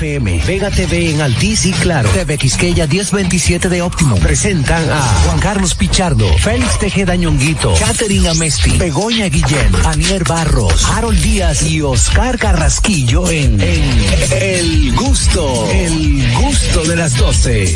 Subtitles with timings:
[0.00, 4.16] FM, Vega TV en Altiz y Claro, TV Quisqueya 1027 de Óptimo.
[4.16, 11.20] Presentan a Juan Carlos Pichardo, Félix Tejeda Ñonguito, Catherine Amesti, Begoña Guillén, Anier Barros, Harold
[11.20, 17.74] Díaz y Oscar Carrasquillo en, El Gusto, El Gusto de las 12.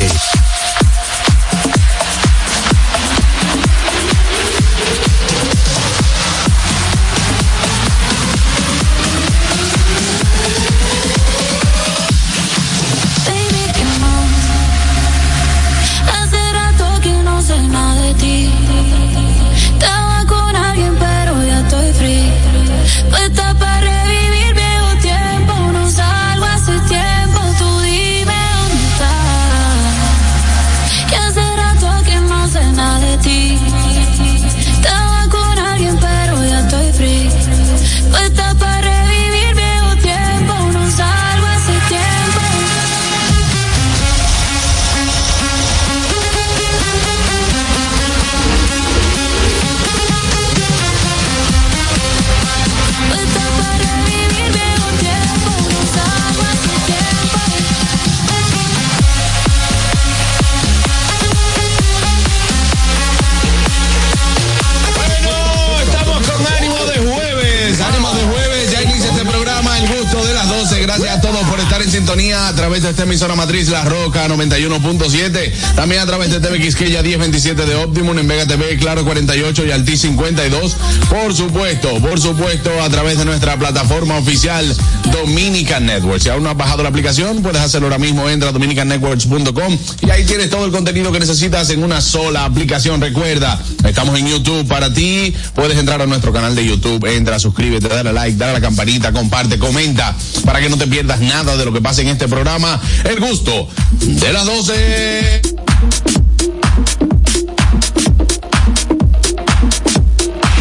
[71.95, 76.59] Sintonía a través de esta emisora matriz La Roca 91.7, también a través de TV
[76.59, 80.75] Quisqueya 1027 de Optimum en Vega TV, Claro 48 y Alti 52.
[81.09, 84.65] Por supuesto, por supuesto, a través de nuestra plataforma oficial
[85.11, 86.21] Dominican Network.
[86.21, 90.09] Si aún no has bajado la aplicación, puedes hacerlo ahora mismo, entra a dominicannetworks.com y
[90.09, 92.99] ahí tienes todo el contenido que necesitas en una sola aplicación.
[92.99, 93.57] Recuerda,
[93.87, 98.11] estamos en YouTube para ti, puedes entrar a nuestro canal de YouTube, entra, suscríbete, dale
[98.11, 100.13] like, dale a la campanita, comparte, comenta,
[100.43, 102.79] para que no te pierdas nada de lo que pasa en este programa.
[103.03, 103.67] El gusto
[104.01, 105.41] de las 12.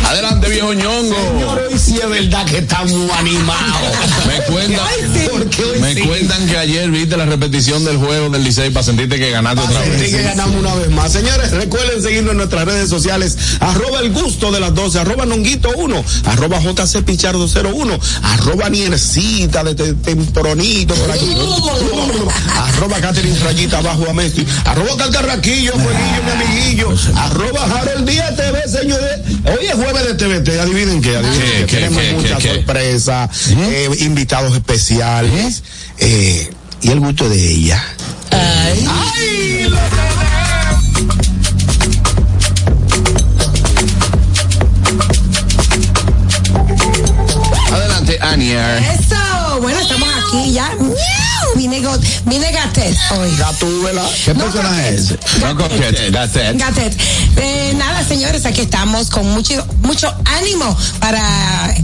[0.05, 1.64] Adelante, viejo ñongo.
[1.75, 3.81] Hoy sí es verdad que estamos animados.
[4.27, 4.87] me cuentan,
[5.81, 9.63] me cuentan que ayer viste la repetición del juego del Licey para sentirte que ganaste
[9.63, 10.11] otra vez.
[10.11, 11.13] Que ganamos una vez más.
[11.13, 13.37] Señores, recuerden seguirnos en nuestras redes sociales.
[13.61, 19.65] Arroba el gusto de las 12, arroba nonguito 1, arroba JC Pichardo 01, arroba Niercita
[19.65, 21.37] de tempronito por aquí.
[22.55, 28.69] arroba Catherine Rayita abajo a Messi, arroba Calcarraquillo, Fueguillo, mi amiguillo, arroba Harold Díaz TV,
[28.69, 29.21] señores.
[29.45, 35.63] Hoy es jueves de TVT, adivinen qué, adivinen qué, tenemos muchas sorpresas, eh, invitados especiales,
[35.99, 36.51] eh,
[36.83, 37.83] y el gusto de ella.
[38.31, 38.87] Ay.
[38.89, 39.69] ¡Ay!
[39.69, 39.79] Lo
[47.75, 48.79] Adelante, Ania.
[48.95, 50.71] Eso, bueno, estamos aquí ya.
[51.57, 51.93] Vine, go,
[52.25, 53.37] vine Gatet hoy.
[53.37, 54.05] Gatúbela.
[54.25, 55.15] ¿Qué personaje es?
[55.41, 56.13] No Gatet.
[56.13, 56.59] Gatet.
[56.59, 57.01] Gatet.
[57.37, 61.75] Eh, nada, señores, aquí estamos con mucho, mucho ánimo para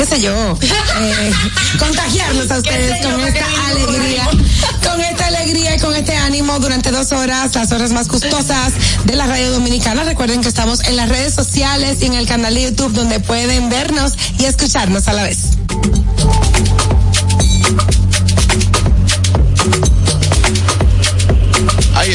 [0.00, 1.32] qué sé yo, eh,
[1.78, 4.30] contagiarnos a ustedes con esta alegría,
[4.82, 8.72] con esta alegría y con este ánimo durante dos horas, las horas más gustosas
[9.04, 10.04] de la radio dominicana.
[10.04, 13.68] Recuerden que estamos en las redes sociales y en el canal de YouTube donde pueden
[13.68, 15.38] vernos y escucharnos a la vez.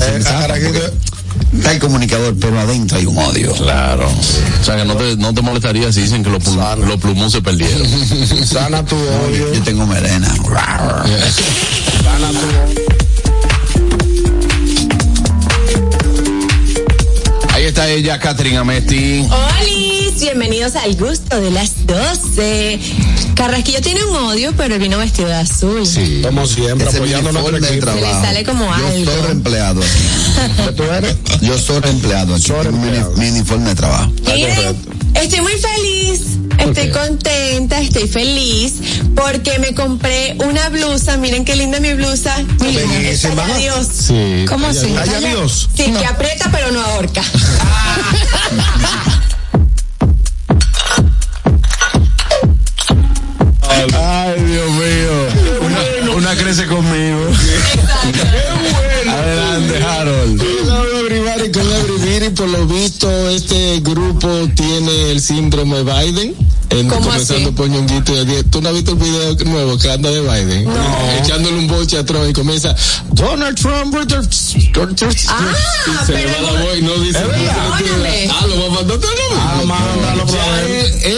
[0.63, 0.91] porque
[1.53, 3.53] Está el comunicador, pero adentro hay un odio.
[3.53, 4.07] Claro.
[4.09, 7.31] O sea que no te, no te molestaría si dicen que los, plum- los plumón
[7.31, 7.87] se perdieron.
[8.45, 9.53] Sana tu odio.
[9.53, 10.27] Yo tengo melena.
[12.03, 13.28] Sana tu odio.
[17.87, 19.88] Ella, Catherine Amesti.
[20.21, 22.79] Bienvenidos al gusto de las 12.
[23.35, 25.85] Carrasquillo tiene un odio, pero él vino vestido de azul.
[25.87, 26.21] Sí.
[26.23, 27.69] Como siempre, Ese es apoyando nuestro equipo.
[27.69, 28.25] Se le trabajo.
[28.25, 29.11] sale como Yo algo.
[29.11, 30.61] soy reempleado aquí.
[30.65, 31.15] ¿Qué tú eres?
[31.41, 32.43] Yo soy reempleado aquí.
[32.47, 33.15] Soy Tengo mi, reempleado.
[33.17, 34.11] mi uniforme de trabajo.
[34.25, 34.75] Miren,
[35.15, 36.21] estoy muy feliz.
[36.59, 38.73] Estoy contenta, estoy feliz
[39.15, 41.15] porque me compré una blusa.
[41.15, 42.35] Miren qué linda mi blusa.
[42.59, 43.35] Miren, Bellísima.
[43.43, 43.87] talla Dios.
[44.07, 44.45] Sí.
[44.49, 44.91] ¿Cómo así?
[44.93, 45.69] Vaya Dios.
[45.73, 47.21] Sí, que aprieta pero no ahorca.
[47.61, 48.01] Ay,
[56.49, 57.27] Una, una crece conmigo.
[59.07, 60.41] Adelante, Harold.
[60.41, 66.35] Everybody, con everybody, por lo visto este grupo tiene el síndrome Biden.
[66.71, 67.55] En, ¿Cómo comenzando así?
[67.55, 68.43] por Ñonguito y.
[68.43, 70.67] ¿Tú no has visto el video nuevo que anda de Biden?
[71.23, 72.75] Echándole un boche a Trump y comienza
[73.11, 73.95] Donald Trump
[75.29, 75.53] Ah,
[76.05, 77.19] se le va la voz y no dice.
[77.19, 80.25] Ah, lo va a mandar todo Ah, mándalo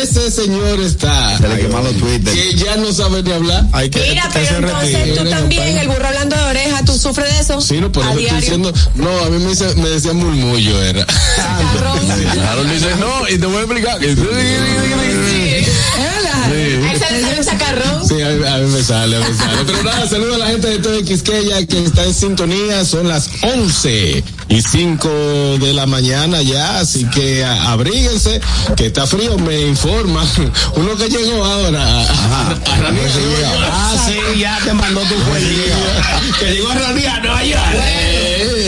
[0.01, 2.33] ese señor está Se le quemaron los Twitter.
[2.33, 3.65] que ya no sabe ni hablar.
[3.73, 7.33] Hay que Mira, que pero entonces tú también, el burro hablando de oreja, ¿tú sufres
[7.33, 7.61] de eso?
[7.61, 8.39] Sí, no, por a eso estoy diario.
[8.41, 8.73] diciendo.
[8.95, 11.05] No, a mí me, dice- me decía murmullo, era.
[12.51, 13.99] Harold dice, no, y te voy a explicar.
[15.65, 18.07] Que- Ahí sale sale un chacarrón.
[18.07, 19.57] Sí, a mí, a mí me sale, a mí me sale.
[19.65, 22.83] Pero nada, saludo a la gente de todo Quisqueya que está en sintonía.
[22.85, 25.09] Son las 11 y 5
[25.59, 28.41] de la mañana ya, así que a- abríguense,
[28.75, 30.25] que está frío, me informa.
[30.75, 31.81] Uno que llegó ahora.
[31.81, 33.03] a- a- a Ranía,
[33.71, 35.47] Ah, sí, ya te mandó tu cuello.
[36.39, 38.10] que llegó a Ranía, no Eh,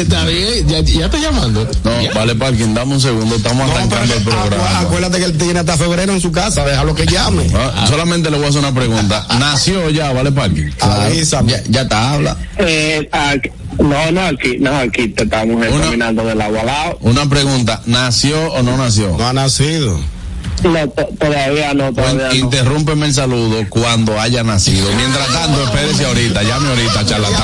[0.02, 1.68] Está bien, ya, ya está llamando.
[1.84, 4.80] No, vale, parking, dame un segundo, estamos No, arrancando el programa.
[4.80, 7.48] acuérdate que él tiene hasta febrero en su casa, déjalo que llame.
[7.56, 9.26] Ah, solamente le voy a hacer una pregunta.
[9.40, 10.70] ¿Nació ya, vale, parking?
[10.82, 11.52] Avísame.
[11.52, 12.38] Ya, ya está, habla.
[12.58, 13.50] Eh, aquí-
[13.80, 16.98] no, no, aquí, no, aquí te estamos Una- examinando del agua al lado.
[17.02, 19.16] Una pregunta, ¿nació o no nació?
[19.18, 20.00] No ha nacido.
[20.64, 22.46] No, to- todavía no, todavía Pues, no.
[22.46, 24.88] interrúmpeme el saludo cuando haya nacido.
[24.96, 27.44] Mientras tanto, espérese ahorita, llame ahorita, charlatán.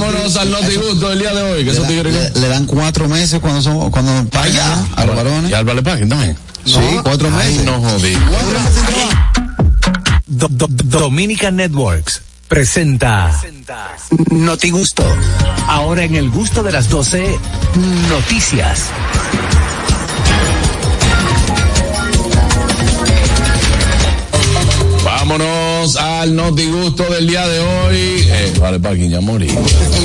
[0.00, 3.38] Vámonos al notigusto del día de hoy, que Le, da- le- le dan cuatro meses
[3.40, 5.50] cuando son cuando pagan a los varones.
[5.50, 6.36] ¿Y al vale parking también?
[6.64, 7.64] Sí, cuatro Ay, meses.
[7.66, 8.14] no jodí.
[10.26, 13.38] Do- Do- Dominica Networks presenta
[14.30, 15.04] Noti Gusto.
[15.66, 17.38] Ahora en el gusto de las 12,
[18.08, 18.84] noticias.
[25.80, 27.96] Vámonos al notigusto del día de hoy.
[28.28, 29.46] Eh, vale parking, ya morí.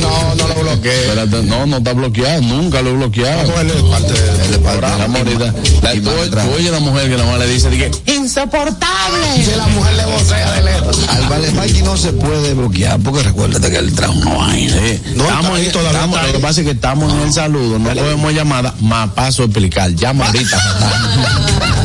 [0.01, 1.01] No, no lo bloqueé.
[1.07, 3.51] Espérate, no, no está bloqueado, nunca lo he bloqueado.
[3.51, 4.97] No, él es parte de- programa.
[4.99, 5.45] La morita.
[5.81, 9.43] La, tú, a la mujer que la mamá le dice, dije, Insoportable.
[9.43, 10.99] Si la mujer le vocea de lejos.
[11.09, 14.73] Al vale parking no se puede bloquear porque recuérdate que trae una vaina.
[14.73, 17.33] Sí, No, estamos ahí, en- todavía estamos- lo que pasa es que estamos en el
[17.33, 19.91] saludo, no podemos llamada, más paso a explicar.
[19.95, 21.84] Llama ahorita.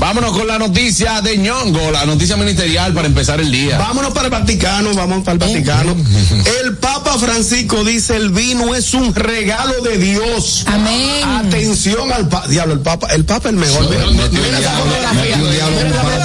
[0.00, 3.76] Vámonos con la noticia de ñongo, la noticia ministerial para empezar el día.
[3.76, 5.94] Vámonos para el Vaticano, vamos para el Vaticano.
[6.62, 10.64] El Papa Francisco dice el vino es un regalo de Dios.
[10.66, 11.22] Amén.
[11.22, 12.48] Atención al Papa.
[12.48, 13.90] Diablo, el Papa, el Papa es el mejor.
[13.90, 14.28] Mira, mira.
[14.30, 15.12] Mira,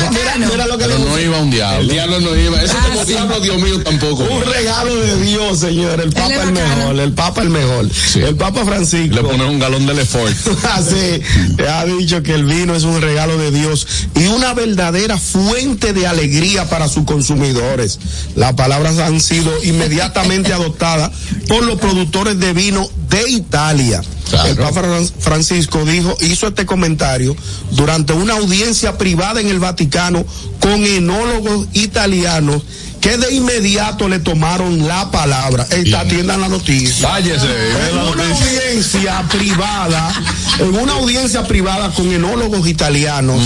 [0.09, 1.87] mira, mira, mira lo que Pero le no iba un El diablo.
[1.93, 2.61] diablo no iba.
[2.61, 4.23] Eso como diablo, Dios mío, tampoco.
[4.23, 6.01] Un regalo de Dios, señor.
[6.01, 6.99] El Papa es el mejor.
[6.99, 7.89] El Papa el mejor.
[8.15, 9.15] El Papa Francisco.
[9.15, 10.33] Le pones un galón de Lefort.
[10.73, 11.21] Así,
[11.69, 16.07] ha dicho que el vino es un regalo de Dios y una verdadera fuente de
[16.07, 17.99] alegría para sus consumidores.
[18.35, 21.11] Las palabras han sido inmediatamente adoptadas
[21.47, 24.01] por los productores de vino de Italia.
[24.49, 27.35] El Papa Fran- Francisco dijo, hizo este comentario
[27.71, 30.25] durante una audiencia privada en el Vaticano
[30.59, 32.63] con enólogos italianos
[33.05, 35.67] que de inmediato le tomaron la palabra.
[35.69, 37.07] Esta atiendan la noticia.
[37.07, 37.45] Cállese.
[37.45, 38.47] ve En una noticia.
[38.47, 40.23] audiencia privada,
[40.59, 43.39] en una audiencia privada con enólogos italianos,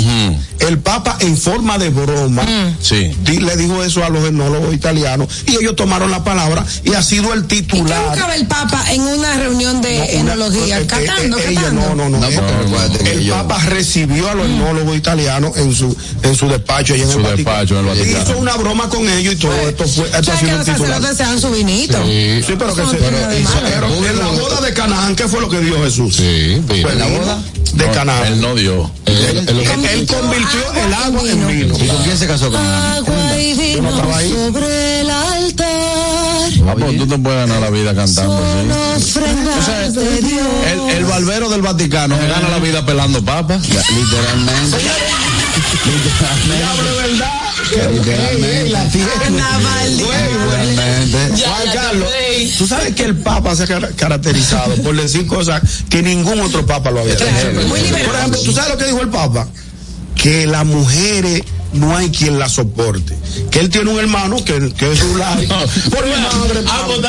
[0.60, 2.44] el Papa en forma de broma
[2.82, 3.12] Sí.
[3.26, 7.04] di- le dijo eso a los enólogos italianos y ellos tomaron la palabra y ha
[7.04, 8.10] sido el ¿Y qué titular.
[8.12, 10.80] buscaba el Papa en una reunión de Una- enología?
[10.80, 11.96] eh, eh, Catando, eh, ella, catando.
[11.96, 12.28] no, no, no.
[13.06, 17.12] El yo- Papa recibió a los enólogos italianos en su en su despacho allá en
[17.12, 18.24] Su el despacho en el Vaticano.
[18.24, 20.58] Hizo una broma con ellos y todo esto fue esto ha ¿Sabes que sido el
[20.58, 21.98] los sacerdotes se dan su vinito?
[22.06, 22.98] Sí, pero que se,
[24.10, 26.16] en la boda de Canaán, ¿qué fue lo que dijo Jesús?
[26.16, 27.42] Sí, Fue pero la boda
[27.74, 28.26] de No, Canaán.
[28.26, 28.92] Él no dio.
[29.06, 31.76] él- él- Él, él convirtió el agua en vino.
[31.78, 32.72] ¿Y con quién se casó con él?
[32.72, 34.30] Agua y vino no estaba ahí.
[34.32, 35.68] sobre el altar.
[36.68, 38.40] Ah, pues tú te puedes ganar la vida cantando,
[39.04, 39.20] sí.
[39.20, 40.48] De Dios.
[40.72, 43.62] El, el barbero del Vaticano se gana la vida pelando papas.
[43.68, 44.78] Literalmente.
[46.46, 47.49] Diablo, de verdad.
[48.72, 48.90] La
[51.48, 52.10] Juan Carlos,
[52.58, 56.66] tú sabes que el Papa se ha car- caracterizado por decir cosas que ningún otro
[56.66, 57.68] Papa lo había liberal.
[58.06, 59.48] Por ejemplo, ¿tú sabes lo que dijo el Papa?
[60.16, 63.16] Que las mujeres no hay quien la soporte.
[63.52, 65.48] Que él tiene un hermano que, que es un like.
[65.90, 66.62] Por mi madre.
[66.68, 67.00] Ah, pues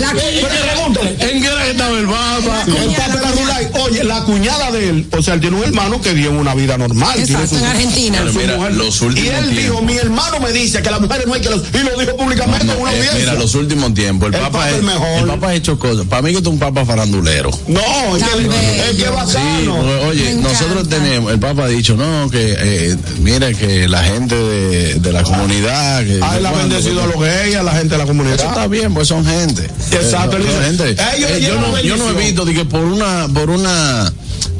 [0.00, 2.64] La Pero pregúntale, ¿En qué hora estaba el Papa?
[2.66, 3.68] el Papa era Rulay.
[3.84, 6.76] Oye, la cuñada de él, o sea, él tiene un hermano que vive una vida
[6.78, 7.14] normal.
[7.14, 8.18] tiene Exacto, en Argentina.
[8.32, 8.74] su Mira, mujer.
[8.74, 11.50] los y últimos él dijo, mi hermano me dice que las mujeres no hay que
[11.50, 11.62] los...
[11.72, 13.20] Y lo dijo públicamente No, en una eh, audiencia.
[13.20, 15.18] mira, los últimos tiempos, el, El Papa, Papa es, es mejor.
[15.20, 16.06] el Papa ha hecho cosas.
[16.06, 17.50] Para mí que es un Papa farandulero.
[17.68, 17.80] No,
[18.16, 19.82] es que, es que bacano.
[19.82, 22.81] Sí, oye, nosotros tenemos, el Papa ha dicho, no, que eh,
[23.20, 27.20] mira que la gente de, de la comunidad, que Ah, él ha bendecido a los
[27.20, 28.36] gays, a la gente de la comunidad.
[28.36, 29.64] Eso está bien, pues son gente.
[29.92, 30.90] Exacto, Eh, son gente.
[31.16, 34.12] ellos Eh, yo, no, yo no he visto de que por una, por una,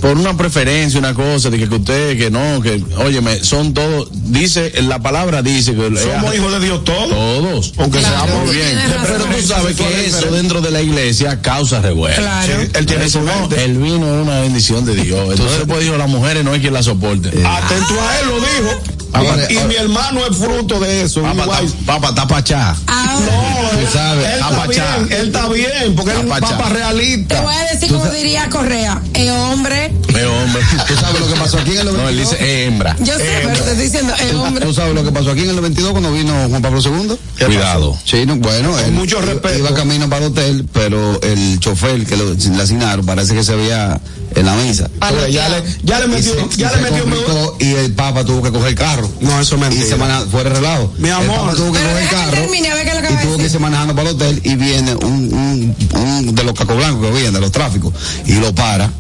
[0.02, 4.09] por una preferencia, una cosa, de que, que usted, que no, que, óyeme, son todos,
[4.11, 7.09] dice, la palabra dice que Somos eh, hijos de Dios todos.
[7.09, 7.73] todos.
[7.78, 8.78] Aunque Claro, seamos bien.
[9.06, 10.37] Pero tú sabes que eso diferente.
[10.37, 12.16] dentro de la iglesia causa revuelo.
[12.16, 12.52] Claro.
[12.62, 15.30] Sí, él tiene Eso no, el vino es una bendición de Dios.
[15.30, 17.28] Entonces, pues dijo, las mujeres no hay quien la soporte.
[17.28, 19.01] Atento a él, lo dijo.
[19.14, 19.64] Ah, Y- y, ah.
[19.66, 21.21] mi hermano es fruto de eso.
[21.23, 22.75] Ta- papa, tapachá.
[22.87, 24.97] Ahora, No, él, sabes, él está apachá.
[24.99, 26.57] bien, él está bien, porque él es un Apachá.
[26.57, 27.40] papa te realista.
[27.42, 29.87] voy a decir como diría Correa, es hombre.
[30.14, 30.62] Eh, hombre.
[30.88, 32.02] ¿Tú sabes lo que pasó aquí en el 92?
[32.02, 32.97] No, él dice eh, hembra.
[33.00, 34.64] Yo sé, pero te estoy diciendo, es hombre.
[34.66, 37.16] ¿Tú sabes lo que pasó aquí en el 92 cuando vino Juan Pablo II?
[37.47, 37.99] Cuidado.
[38.04, 39.59] Sí, no, bueno, él mucho iba- respeto.
[39.59, 43.54] Iba camino para el hotel, pero el chofer que lo, le asignaron parece que se
[43.57, 44.00] veía
[44.35, 44.88] en la mesa.
[45.31, 48.25] Ya le, ya le Y metió, se- ya y le metió complicó y el Papa
[48.25, 49.01] tuvo que coger el carro.
[49.21, 49.87] No, eso es Y mentira.
[49.87, 50.92] se maneja, fuera relajo.
[50.99, 51.54] Mi amor.
[51.56, 52.42] Tuvo que Pero coger el deja que carro.
[52.42, 54.40] termine, a ver qué es lo que y tuvo que irse manejando para el hotel
[54.44, 57.92] y viene un, un, un de los cacos blancos que vienen, de los tráficos,
[58.26, 58.90] y lo para.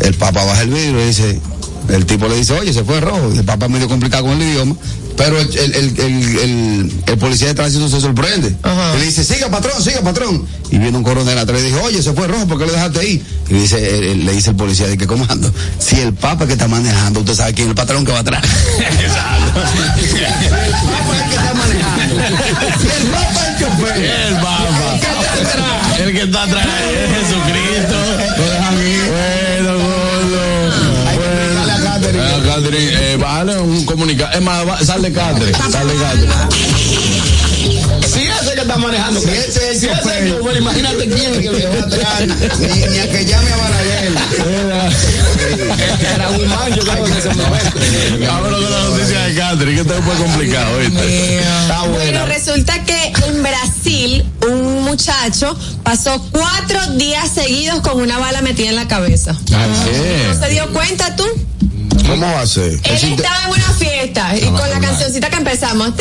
[0.00, 1.40] El Papa baja el vidrio y dice,
[1.88, 3.30] el tipo le dice, oye, se fue rojo.
[3.34, 4.74] Y el Papa es medio complicado con el idioma.
[5.16, 8.54] Pero el, el, el, el, el- el policía de tránsito se sorprende.
[8.94, 10.46] Y le dice, siga patrón, siga patrón.
[10.70, 13.00] Y viene un coronel atrás y dice, oye, se fue rojo, ¿por qué lo dejaste
[13.00, 13.22] ahí?
[13.48, 16.52] Y dice, el- el- le dice el policía, de que comando, si el papa que
[16.52, 18.44] está manejando, usted sabe quién es el patrón que va atrás.
[18.44, 19.64] Si el papa
[19.96, 20.12] es
[21.18, 22.14] el que está manejando.
[22.80, 24.04] Si el papa es el chofer.
[24.04, 25.00] El Papa.
[25.98, 27.96] El que está atrás es Jesucristo.
[28.38, 29.02] Lo dejan ir.
[29.10, 29.37] Bueno,
[32.62, 32.88] Catherine.
[32.88, 34.32] Ah, Catherine, eh, bájale un comunicado.
[34.32, 35.58] Es más, va- sale Catherine.
[35.70, 36.32] Sale Catherine.
[38.08, 40.56] Si ese que está manejando, Si ese es el chofer.
[40.58, 42.20] imagínate quién es que le va atrás.
[42.58, 44.12] Ni, ni a que llame a Balaguer.
[46.14, 46.80] Era un mancho,
[47.18, 47.78] ese momento.
[48.26, 51.38] Vámonos con la noticia de Catherine, que esto fue complicado, ¿viste?
[51.38, 58.40] Está Bueno, resulta que en Brasil un muchacho pasó cuatro días seguidos con una bala
[58.42, 59.36] metida en la cabeza.
[59.54, 59.66] ¿Ah,
[60.28, 61.24] ¿No se dio cuenta tú?
[62.08, 62.72] ¿Cómo va a ser?
[62.72, 65.92] Él estaba en una fiesta y con la cancioncita que empezamos.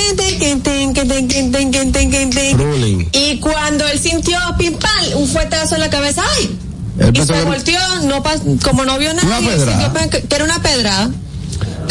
[3.11, 6.57] Y cuando él sintió pim pam, un fuetazo en la cabeza, ¡ay!
[7.13, 8.23] Y se volteó, no
[8.63, 9.39] como no vio nada,
[10.09, 11.09] que era una pedrada.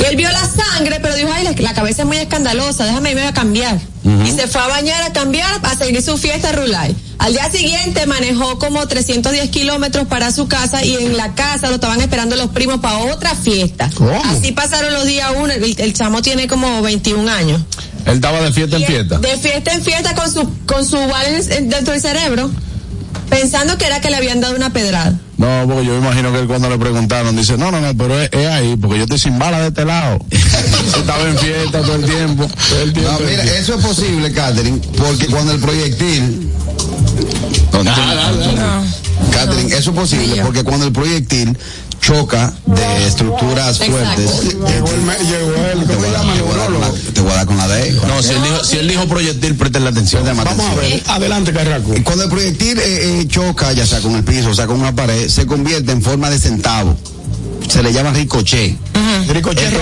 [0.08, 3.32] Él vio la sangre, pero dijo, ay, la, cabeza es muy escandalosa, déjame irme a
[3.32, 3.80] cambiar.
[4.27, 6.95] Y se fue a bañar, a cambiar, a seguir su fiesta Rulay.
[7.19, 11.75] Al día siguiente manejó como 310 kilómetros para su casa y en la casa lo
[11.77, 13.91] estaban esperando los primos para otra fiesta.
[13.95, 14.13] ¿Cómo?
[14.27, 17.63] Así pasaron los días uno, el, el chamo tiene como 21 años.
[18.05, 19.19] Él estaba de fiesta en Y fiesta.
[19.19, 22.51] De fiesta en fiesta con su, con su en- dentro del cerebro,
[23.29, 25.19] pensando que era que le habían dado una pedrada.
[25.38, 28.19] No, porque yo me imagino que él cuando le preguntaron, dice, no, no, no, pero
[28.19, 30.19] es, es ahí, porque yo estoy sin bala de este lado.
[30.31, 32.49] Estaba en fiesta todo el tiempo.
[32.69, 36.50] Todo el tiempo No, mira, eso es posible, Catherine, porque cuando el proyectil.
[39.31, 41.57] Catherine, eso es posible porque cuando el proyectil
[42.07, 43.93] choca de estructuras Exacto.
[43.93, 44.43] fuertes.
[44.55, 46.35] Llegó el, me- llegó el, Te ¿cómo voy, a, llama?
[46.35, 47.97] te voy a dar con la, te voy a dar con la D.
[47.97, 50.23] con No, si él dijo, si él dijo proyectil, presten atención.
[50.23, 51.01] Préstame Vamos a atención.
[51.05, 51.95] ver, adelante, Carraco.
[52.05, 54.95] Cuando el proyectil eh, eh, choca, ya sea con el piso, o sea con una
[54.95, 56.97] pared, se convierte en forma de centavo.
[57.69, 58.77] Se le llama ricochet.
[58.95, 59.73] No es ricochet.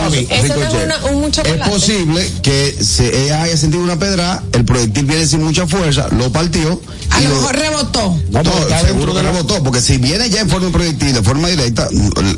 [0.84, 1.70] una- un- un es chocolate.
[1.70, 6.30] posible que se ella haya sentido una pedra, el proyectil viene sin mucha fuerza, lo
[6.32, 8.18] partió A y lo mejor rebotó.
[8.30, 11.22] No, no, está seguro que rebotó, porque si viene ya en forma de proyectil, de
[11.22, 11.88] forma directa,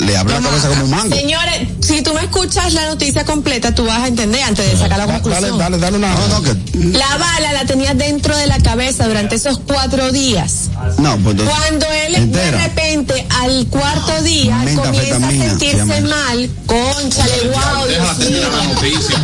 [0.00, 1.16] le abre la cabeza como un mango.
[1.16, 4.98] Señores, si tú me escuchas la noticia completa, tú vas a entender antes de sacar
[4.98, 5.58] la Dale, conclusión.
[5.58, 6.12] dale, dale una.
[6.14, 6.54] No, no, que,
[6.98, 10.70] La bala la tenía dentro de la cabeza durante esos cuatro días.
[10.98, 12.58] no, pues entonces, Cuando él entera.
[12.58, 18.48] de repente al cuarto día comienza a sentirse mal, conchale, wow, Dios mío.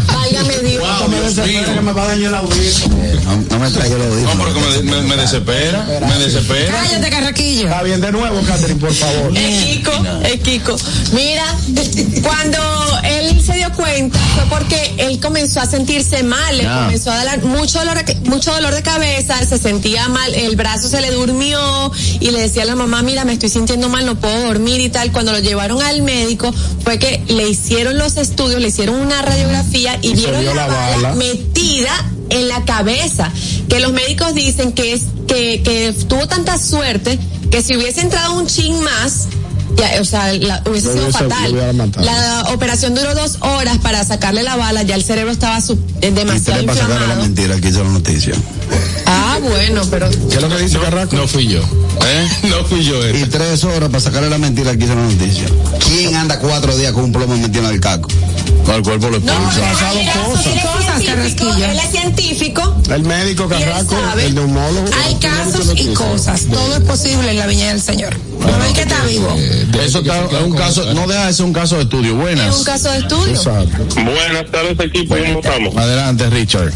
[0.06, 1.08] Válgame Dios.
[1.08, 2.96] me desespera que me va a dañar el audífono.
[3.24, 4.36] no, no me traiga los No, audífonos.
[4.46, 6.72] pero que me, me- me desespera, me desespera.
[6.82, 7.64] Cállate, Carraquillo.
[7.68, 9.36] Está bien, de nuevo, Catherine, por favor.
[9.36, 9.92] Es Kiko,
[10.24, 10.76] es Kiko.
[11.12, 11.44] Mira,
[12.22, 12.58] cuando
[13.28, 17.42] él se dio cuenta fue porque él comenzó a sentirse mal, le comenzó a dar
[17.44, 21.90] mucho dolor, de- mucho dolor de cabeza, se sentía mal, el brazo se le durmió
[22.20, 24.88] y le decía a la mamá, mira, me estoy sintiendo mal, no puedo dormir y
[24.88, 25.12] tal.
[25.12, 26.52] Cuando lo llevaron al médico
[26.84, 30.96] fue que le hicieron los estudios, le hicieron una radiografía y, vieron la, la bala,
[30.96, 31.14] bala.
[31.14, 31.90] metida
[32.30, 33.30] en la cabeza,
[33.68, 37.18] que los médicos dicen que es que, que tuvo tanta suerte
[37.50, 39.26] que si hubiese entrado un chin más,
[39.76, 42.04] ya, o sea, la- hubiese Lo sido hubiese- fatal.
[42.04, 46.08] La operación duró dos horas para sacarle la bala, ya el cerebro estaba su- eh,
[46.08, 47.22] Y demasiado usted le pasa la inflamado.
[47.22, 48.34] mentira que hizo la noticia.
[49.24, 51.14] Ah, bueno, pero ¿Qué es lo que dice Carrasco?
[51.16, 51.60] No fui yo.
[51.60, 52.28] ¿Eh?
[52.48, 52.96] No fui yo.
[53.08, 53.26] Y ese.
[53.26, 55.44] tres horas para sacarle la mentira que hizo la noticia.
[55.86, 58.08] ¿Quién anda cuatro días con un plomo metido en el caco?
[58.66, 59.60] No, el cuerpo lo no, expulsa.
[59.60, 60.42] pero pasado él es cosas.
[60.42, 61.64] científico, Cosas, Carrasquillo.
[61.64, 62.76] Él es científico.
[62.90, 64.86] El médico Y Carrasco, el neumólogo.
[65.04, 66.44] Hay casos y cosas.
[66.46, 68.16] Todo es posible en la viña del Señor.
[68.40, 69.36] No hay que está vivo.
[69.84, 72.12] Eso está, es un caso, no deja de ser un caso de estudio.
[72.12, 72.56] Es Buenas.
[72.58, 73.34] un caso de estudio.
[73.34, 73.84] Exacto.
[73.94, 75.16] Buenas tardes, equipo.
[75.16, 75.76] ¿Cómo estamos?
[75.76, 76.72] Adelante, Richard.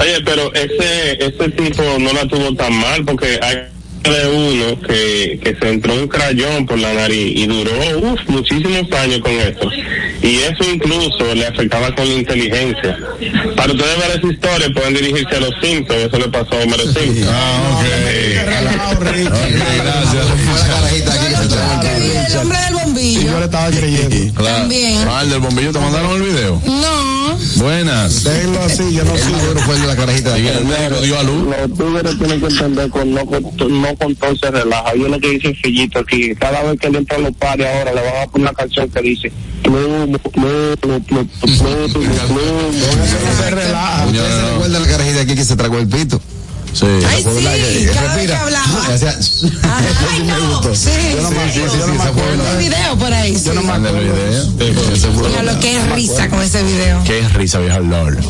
[0.00, 3.56] Oye, pero ese ese tipo no la tuvo tan mal porque hay
[4.04, 8.90] de uno que, que se entró un crayón por la nariz y duró uf, muchísimos
[8.92, 9.68] años con eso.
[10.22, 12.96] Y eso incluso le afectaba con la inteligencia.
[13.56, 16.84] Para ustedes ver esa historia pueden dirigirse a los Simpsons, eso le pasó a Homero
[16.84, 17.28] Simpson.
[17.28, 17.82] Ah,
[18.46, 19.32] Relajado, Richard.
[19.34, 19.40] ok.
[19.82, 20.26] Gracias.
[20.46, 23.38] Fue la carajita aquí que se trajo el hombre del Y yo bombillo.
[23.40, 24.34] le estaba creyendo.
[24.34, 24.56] Claro.
[24.58, 25.08] También.
[25.08, 26.62] Ah, el del bombillo, ¿te mandaron el video?
[26.64, 27.07] No.
[27.58, 28.24] Buenas.
[28.24, 29.32] Déjenlo así, yo no El sigo.
[29.32, 30.38] más duro fue el de la carajita.
[30.38, 31.44] Y el médico dio a luz.
[31.68, 33.42] Los tigres tienen que entender con no con,
[33.82, 34.90] no con todo se relaja.
[34.90, 37.92] Hay uno que dice Fillito aquí, cada vez que él entra a los pares ahora
[37.94, 41.26] le van a poner una canción que dice "Plomo, plomo, plomo, plomo,
[42.28, 42.72] plomo".
[43.42, 44.04] Se relaja.
[44.04, 44.52] No, ¿Ustedes se no, no.
[44.52, 46.20] recuerdan la carajita aquí que se tragó el pito?
[46.72, 46.86] Sí.
[46.86, 49.18] Ay, ¿Se acuerdan sí, que- cada vez que hacía-
[49.62, 50.74] Ay, sí no.
[50.74, 52.58] Sí, Yo no me- sí, sí, yo no me acuerdo.
[52.58, 53.36] video por ahí.
[53.44, 53.98] Yo no me acuerdo.
[54.00, 54.44] video.
[55.28, 57.02] Mira lo que es risa con ese video.
[57.04, 58.18] Qué risa, vieja Lord.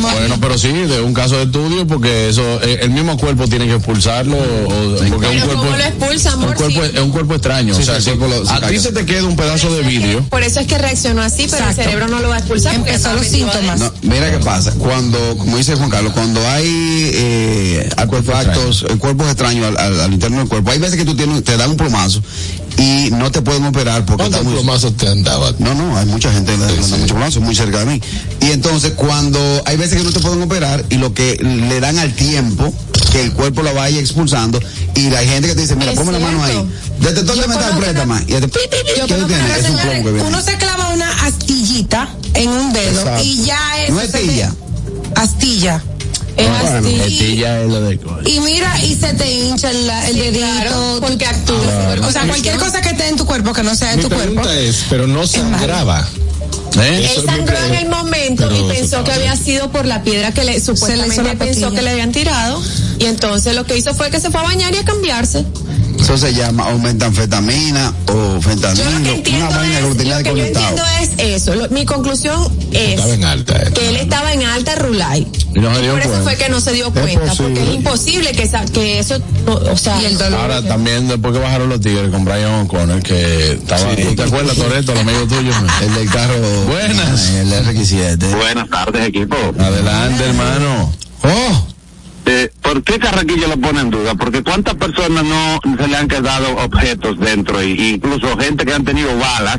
[0.00, 3.66] Bueno, pero sí, de un caso de estudio, porque eso, eh, el mismo cuerpo tiene
[3.66, 6.56] que expulsarlo, o, porque es un cuerpo, ¿cómo lo expulsa, amor?
[6.94, 7.76] es un cuerpo extraño.
[7.76, 10.22] O sea, a ti se te queda un pedazo de vidrio.
[10.28, 12.74] Por eso es que reaccionó así, pero el cerebro no lo va a expulsar.
[12.76, 13.80] porque Empezó los síntomas.
[14.02, 14.72] Mira qué pasa.
[14.78, 20.12] Cuando, como dice Juan Carlos, cuando hay eh, artefactos, eh, cuerpos extraños al, al- al
[20.12, 22.20] interno del cuerpo, hay veces que tú tienes, te dan un plomazo
[22.76, 25.54] y no te pueden operar porque ¿Cuántos muy, plomazos te han dado?
[25.58, 28.00] No, no, hay mucha gente que le da mucho plazo, muy cerca de mí.
[28.40, 31.98] Y entonces, cuando hay veces que no te pueden operar y lo que le dan
[31.98, 32.72] al tiempo,
[33.12, 34.60] que el cuerpo lo vaya expulsando,
[34.94, 36.56] y hay gente que te dice, mira, ponme la mano ahí.
[37.00, 38.22] Detector de metal, préstama.
[38.26, 38.58] Y ya te, ¿qué
[39.08, 39.44] tú tienes?
[39.44, 40.28] una Es un señora- plomo que viene.
[40.28, 43.22] Uno se clava una astillita en un dedo Exacto.
[43.24, 43.90] y ya es.
[43.90, 44.52] No es tilla.
[45.22, 45.82] Astilla.
[46.36, 47.00] Es Bueno, así.
[47.00, 50.38] Estilla es lo de Y mira, y se te hincha el, el Sí, dedito.
[50.38, 51.96] claro, porque actúa.
[52.06, 54.08] O sea, cualquier cosa que esté en tu cuerpo que no sea de Mi tu
[54.08, 54.34] cuerpo.
[54.34, 56.06] pregunta es, pero no sangraba.
[56.80, 57.10] ¿Eh?
[57.16, 60.44] Él sangró en el momento pero y pensó que había sido por la piedra que
[60.44, 62.62] le le hizo supuestamente la pensó que le habían tirado
[62.98, 65.44] y entonces lo que hizo fue que se fue a bañar y a cambiarse.
[66.00, 70.04] Eso se llama aumentanfetamina o Yo lo que fentanilo, una entiendo vaina es, lo que
[70.04, 70.68] yo desconectado.
[70.68, 71.54] entiendo es eso.
[71.54, 73.56] Lo- mi conclusión es Estaba en alta.
[73.62, 73.72] eh.
[73.74, 75.26] que él estaba en alta rulay.
[75.54, 76.24] Y no se dio Por eso cuenta.
[76.30, 79.76] fue que no se dio cuenta, porque es imposible que, esa- que eso, no- o
[79.76, 80.40] sea, Y el dolor.
[80.40, 84.56] Ahora también después que bajaron los tigres con Brian O'Connor, que estaba, ¿tú te acuerdas,
[84.56, 85.52] Toreto, el amigo tuyo?
[85.82, 86.36] El del carro.
[86.68, 87.28] Buenas.
[87.30, 88.36] El R7.
[88.36, 89.36] Buenas tardes, equipo.
[89.58, 90.92] Adelante, hermano.
[91.24, 91.66] Oh,
[92.68, 94.14] ¿Por qué Carraquillo lo pone en duda?
[94.14, 98.84] Porque cuántas personas no se le han quedado objetos dentro, y incluso gente que han
[98.84, 99.56] tenido balas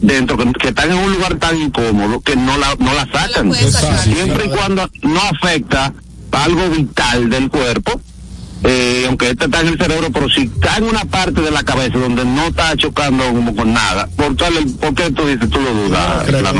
[0.00, 3.52] dentro, que, que están en un lugar tan incómodo que no la, no la sacan.
[3.52, 5.92] Siempre y cuando no afecta
[6.32, 8.00] algo vital del cuerpo,
[8.68, 11.62] eh, aunque este está en el cerebro, pero si está en una parte de la
[11.62, 16.28] cabeza donde no está chocando como con nada, ¿por, qué tú dices, tú lo dudas,
[16.30, 16.52] la.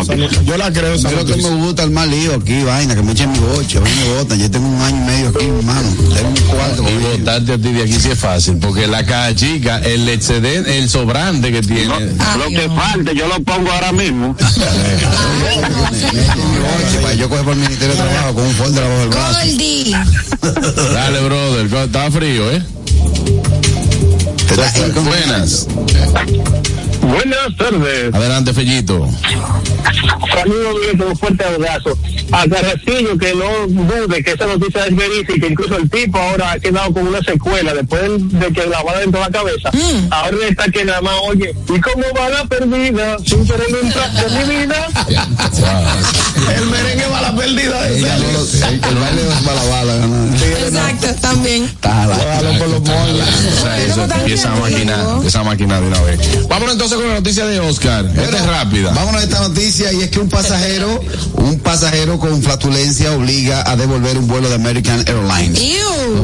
[0.45, 3.11] Yo la creo yo lo que me gusta el mal lío aquí, vaina, que me
[3.13, 4.39] echen mi boche, me botan.
[4.39, 5.89] Yo tengo un año y medio aquí, hermano.
[6.15, 6.83] Tengo un cuarto.
[6.83, 7.11] Y conmigo.
[7.19, 10.89] votarte a ti de aquí sí es fácil, porque la caja chica, el excedente, el
[10.89, 11.87] sobrante que tiene.
[11.87, 14.37] No, lo que falte, yo lo pongo ahora mismo.
[17.17, 20.93] Yo coger por el Ministerio de Trabajo con un folder abajo del brazo.
[20.93, 23.86] Dale, brother, está frío, ¿eh?
[24.57, 25.67] Buenas.
[27.03, 28.15] Buenas tardes.
[28.15, 29.07] Adelante, Fellito.
[30.33, 31.99] Saludos un fuerte abrazo.
[32.33, 36.59] A Carrasquillo, que no dude que esa noticia es verídica, incluso el tipo ahora ha
[36.59, 39.71] quedado con una secuela después de que la bala dentro de la cabeza.
[40.11, 43.19] Ahora está que nada más, oye, ¿y cómo va la perdida?
[43.25, 44.89] Sin querer un traste de mi vida.
[46.57, 47.89] El merengue va la perdida.
[47.89, 49.99] El baile de los balabalas.
[50.01, 50.35] ganó.
[50.35, 51.65] Exacto, también.
[51.65, 51.91] Está.
[51.91, 53.27] Jalo por los moldes.
[54.55, 55.17] O sea, eso Tenemos empieza a tanto maquinar, tiempo.
[55.17, 56.49] empieza a maquinar de una vez.
[56.49, 58.07] Vámonos entonces con la noticia de Oscar.
[58.07, 58.93] Esta es rápida.
[58.93, 61.01] Vámonos a esta noticia y es que un pasajero,
[61.35, 65.61] un pasajero con flatulencia obliga a devolver un vuelo de American Airlines.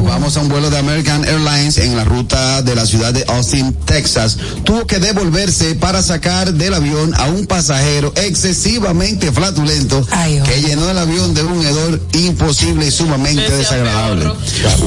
[0.05, 3.73] Vamos a un vuelo de American Airlines en la ruta de la ciudad de Austin,
[3.85, 4.37] Texas.
[4.63, 10.89] Tuvo que devolverse para sacar del avión a un pasajero excesivamente flatulento Ay, que llenó
[10.89, 14.31] el avión de un hedor imposible y sumamente desagradable.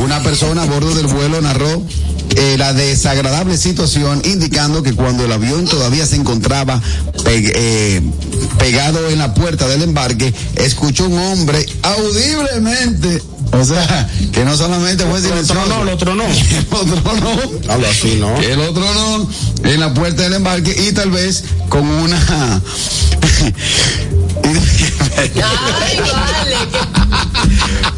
[0.03, 1.83] Una persona a bordo del vuelo narró
[2.37, 3.26] eh, la desagradable
[3.57, 6.81] situación indicando que cuando el avión todavía se encontraba
[7.25, 8.01] pe- eh,
[8.59, 15.05] pegado en la puerta del embarque, escuchó un hombre audiblemente, o sea, que no solamente
[15.07, 16.25] fue silencioso, otro no, el otro no.
[16.25, 17.15] el otro
[17.79, 18.39] no, así, ¿no?
[18.41, 19.29] el otro no,
[19.71, 22.63] en la puerta del embarque y tal vez con una...
[24.45, 25.31] Ay,
[26.13, 26.57] vale.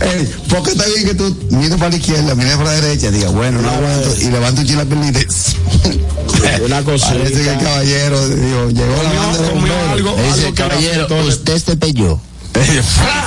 [0.00, 3.30] Ey, porque está bien que tú mires para la izquierda, mires para la derecha, diga,
[3.30, 5.20] bueno, no aguanto, y levanta un chile la perlita.
[6.64, 7.14] Una cosita.
[7.14, 9.48] Parece que el caballero dijo, llegó la banda de
[9.90, 11.16] algo, algo que afectó.
[11.26, 12.20] usted se pelló.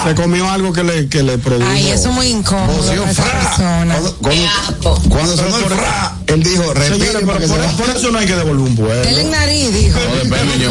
[0.04, 1.70] Se comió algo que le, que le produjo.
[1.70, 2.82] Ay, eso es muy incómodo.
[2.82, 7.42] Cuando, cuando, cuando sonó el fra, él dijo, se por,
[7.76, 9.04] por eso no hay que devolver un vuelo.
[9.04, 10.00] Él en nariz dijo.
[10.00, 10.68] No depende.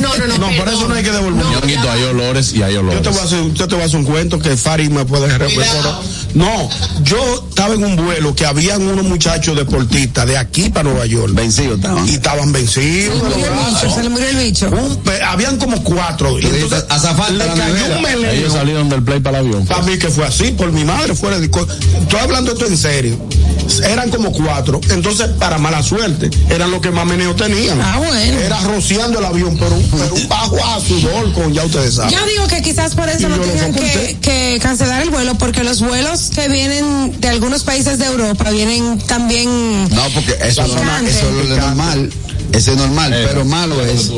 [0.00, 0.38] No, no, no.
[0.38, 1.60] No, por eso no hay que devolver un vuelo.
[1.60, 3.02] Ñonguito, hay olores y hay Yo olores.
[3.02, 5.26] te voy a hacer, yo te voy a hacer un cuento que Fari me puede
[5.38, 6.00] recordar.
[6.34, 6.68] No,
[7.04, 11.32] yo estaba en un vuelo que habían unos muchachos deportistas de aquí para Nueva York.
[11.34, 12.08] Vencido estaban.
[12.08, 13.18] Y estaban vencidos.
[13.18, 14.68] Se le murió el bicho, se le murió el bicho.
[14.70, 16.38] Un habían como cuatro.
[16.38, 18.30] Y entonces azafata le cayó un meleno.
[18.32, 19.66] Ellos salieron del play para el avión.
[19.66, 21.46] Para mí que fue así, por mi madre, fuera de...
[21.46, 23.18] Estoy hablando esto en serio.
[23.84, 24.80] Eran como cuatro.
[24.90, 27.80] Entonces, para mala suerte, eran los que más meneo tenían.
[27.80, 28.38] Ah, bueno.
[28.40, 32.10] Era rociando el avión, pero, un- pero un bajo a sudor, con ya ustedes saben.
[32.12, 35.10] Yo digo que quizás por Y eso no yo lo tengan que, que cancelar el
[35.10, 39.48] vuelo, porque los vuelos que vienen de algunos países de Europa vienen también.
[39.90, 41.10] No, porque eso, es lo- Picante.
[41.10, 42.12] eso es lo normal.
[42.52, 44.10] Eso es normal, Eh, pero malo es,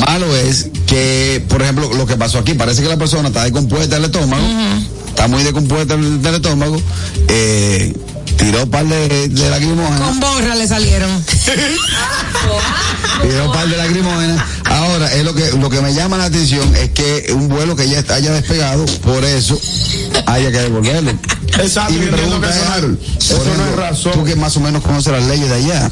[0.00, 3.96] malo es que, por ejemplo, lo que pasó aquí, parece que la persona está descompuesta
[3.96, 4.42] del estómago,
[5.08, 6.80] está muy descompuesta del, del estómago,
[7.28, 7.94] eh,
[8.36, 11.24] tiró un par de, de lacrimógenas, Con borra le salieron.
[13.22, 14.42] tiró un par de lacrimógenas.
[14.64, 17.88] Ahora, es lo que, lo que me llama la atención es que un vuelo que
[17.88, 19.58] ya está- haya despegado, por eso
[20.26, 21.12] haya que devolverlo.
[21.58, 24.12] Exacto, Y mi pregunta que es, eso no- Harold, eso por no es ejemplo, razón.
[24.12, 25.90] tú que más o menos conoces las leyes de allá,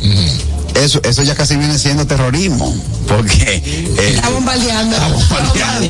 [0.75, 2.75] eso, eso ya casi viene siendo terrorismo,
[3.09, 4.97] porque eh, Está bombardeando.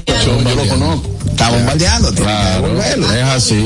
[0.06, 1.10] Yo, yo lo conozco.
[1.30, 2.80] está bombardeando, Claro,
[3.12, 3.64] es así.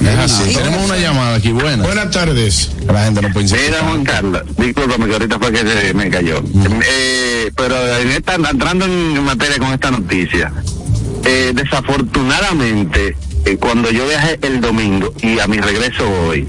[0.00, 0.50] Es así.
[0.50, 0.56] Sí.
[0.56, 1.82] Tenemos una llamada aquí buena.
[1.82, 2.70] Buenas tardes.
[2.86, 6.42] La gente no puede Mira, Juan Carlos, discúlpame que ahorita fue que se me cayó.
[6.88, 10.52] Eh, pero en esta, entrando en materia con esta noticia,
[11.24, 16.46] eh, desafortunadamente, eh, cuando yo viajé el domingo y a mi regreso hoy,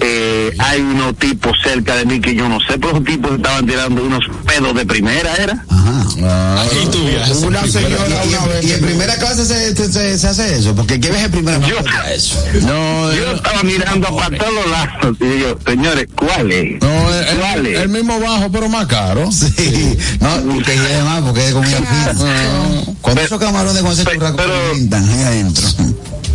[0.00, 3.66] eh, hay unos tipos cerca de mí que yo no sé, pero esos tipos estaban
[3.66, 5.64] tirando unos pedos de primera, ¿era?
[5.68, 6.62] Ajá.
[6.62, 7.36] Aquí tú viajas.
[7.38, 8.64] Una señora Y, una vez.
[8.64, 11.58] y en primera clase se, se, se- se hace eso, porque ¿qué ves en primera
[11.66, 12.34] Yo- clase?
[12.62, 16.80] No, Yo estaba mirando para todos lados y yo, señores, ¿cuál es?
[16.82, 17.80] no, el, ¿Cuál el, es?
[17.80, 19.30] el mismo bajo, pero más caro.
[19.32, 24.04] Sí, no, y que lleve más porque es como un Cuando esos camarones con ese
[24.04, 25.68] Pero- churrasco pero- se pintan ahí adentro.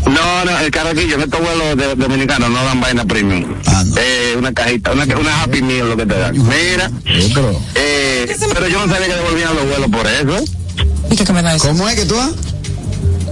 [0.06, 3.54] No, no, el carraquillo, en estos vuelos de, dominicanos no dan vaina premium.
[3.66, 3.96] Ah, no.
[3.98, 6.36] Eh, una cajita, una, una Happy Meal lo que te dan.
[6.38, 10.38] Mira, Sí, pero- eh, pero yo no sabía que devolvían los vuelos por eso.
[10.38, 10.46] ¿eh?
[11.12, 11.68] ¿Y qué que me da eso?
[11.70, 12.16] ¿Cómo es que tú?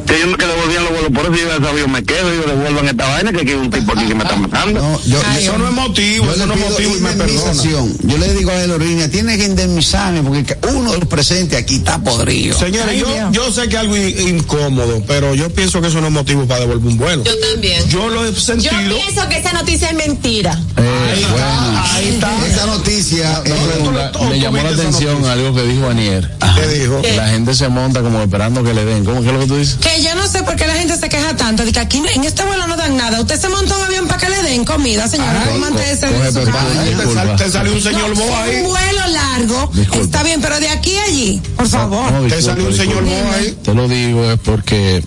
[0.10, 2.88] Que yo que devolvían los vuelos por eso, yo ya sabía, me quedo, yo devuelvan
[2.88, 4.82] esta vaina, que aquí hay un tipo aquí que me está matando.
[4.82, 7.00] No, yo, Ay, yo- Eso no es motivo, yo eso le no es motivo y
[7.02, 7.30] me perdona.
[7.32, 7.98] indemnización.
[8.04, 11.76] Yo le digo a la aerolínea, tiene que indemnizarme porque uno de los presentes aquí
[11.76, 12.58] está podrido.
[12.58, 13.28] Señores, Ay, yo, Dios.
[13.32, 16.62] yo sé que algo in- incómodo, pero yo pienso que eso no es motivo para
[16.62, 17.24] devolver un vuelo.
[17.24, 17.88] Yo también.
[17.90, 18.72] Yo lo he Yo sentido.
[18.96, 20.60] pienso que esa noticia es mentira.
[20.78, 21.46] Eh, bueno.
[21.94, 22.32] Ahí está.
[22.48, 26.30] Esa noticia es pregunta, tú- tú me llamó la atención algo que dijo Anier.
[26.56, 27.02] ¿Qué dijo?
[27.16, 29.06] La gente se monta como esperando que le den.
[29.06, 29.22] ¿Cómo?
[29.22, 29.78] ¿Qué es lo que tú dices?
[30.00, 32.24] Que yo no sé por qué la gente se queja tanto de que aquí en
[32.24, 33.20] este vuelo no dan nada.
[33.20, 35.44] Usted se monta un avión para que le den comida, señora.
[35.44, 35.76] Casa.
[35.76, 38.56] Te, sal- te salió un señor No, ahí.
[38.64, 40.06] un vuelo largo, Disculpa.
[40.06, 42.12] está bien, pero de aquí a allí, por favor.
[42.14, 43.28] No, Te disculpa, salió un señor disculpa.
[43.30, 43.58] Bo ahí.
[43.62, 45.04] Te lo digo es porque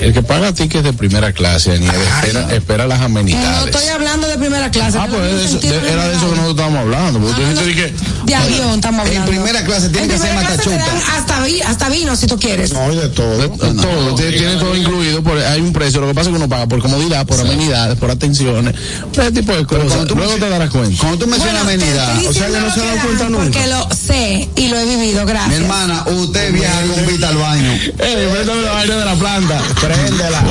[0.00, 3.66] el que paga tickets de primera clase, Anier, espera, espera las no amenidades.
[3.74, 4.98] estoy hablando de primera clase.
[4.98, 7.20] Ah, pues en eso- de- era de eso que nosotros estábamos hablando.
[7.20, 7.62] Porque Ah, no.
[7.62, 7.94] de que.
[8.24, 9.30] De avión estamos En hablando.
[9.32, 10.76] primera clase tiene En que ser te matachuta.
[10.76, 12.72] dan Hasta, vi- hasta vino si tú quieres.
[12.72, 13.36] No, de todo.
[13.38, 16.36] de- de todo, tiene, todo incluido, por, hay un precio, lo que pasa es que
[16.36, 18.74] uno paga por comodidad, por amenidades, por atenciones,
[19.14, 20.08] por ese tipo de cosas.
[20.10, 20.96] Luego te darás cuenta.
[21.00, 23.44] Cuando tú mencionas Bueno, amenidad, o sea, que no se que cuenta dan nunca.
[23.44, 25.60] Porque lo sé y lo he vivido, mi gracias.
[25.60, 27.70] hermana, usted viaja con Vita al baño.
[28.00, 29.60] Eh, la vaina de la planta.
[29.90, 30.44] Préndela.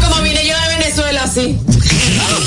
[0.00, 0.22] Como
[0.96, 1.58] de Venezuela así.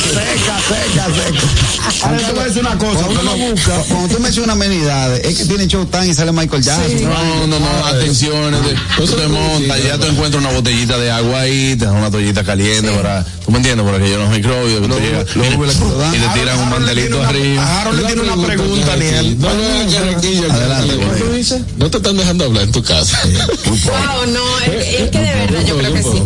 [0.10, 2.06] Seca, seca, seca.
[2.06, 3.08] Ahora te voy a decir una cosa.
[3.08, 3.78] Uno no busca.
[3.90, 7.04] Cuando tú mencionas amenidades, es que tiene Showtime y sale Michael Jackson.
[7.04, 8.56] No, no, no, atención.
[8.98, 12.44] Tú te montas, ya tú encuentras una botellita de agua ahí, te das una toallita
[12.44, 16.40] caliente para, tú me entiendes, para que yo los microbios, tú llegas y, y te
[16.40, 17.82] tiran un mantelito arriba.
[17.82, 19.40] Harold le tiene una pregunta, Niel.
[19.40, 19.70] No, no.
[20.50, 21.62] Adelante, ¿Qué tú dices?
[21.78, 23.20] No te están dejando hablar en tu casa.
[23.66, 26.24] Wow, no, es, que de verdad yo creo que sí.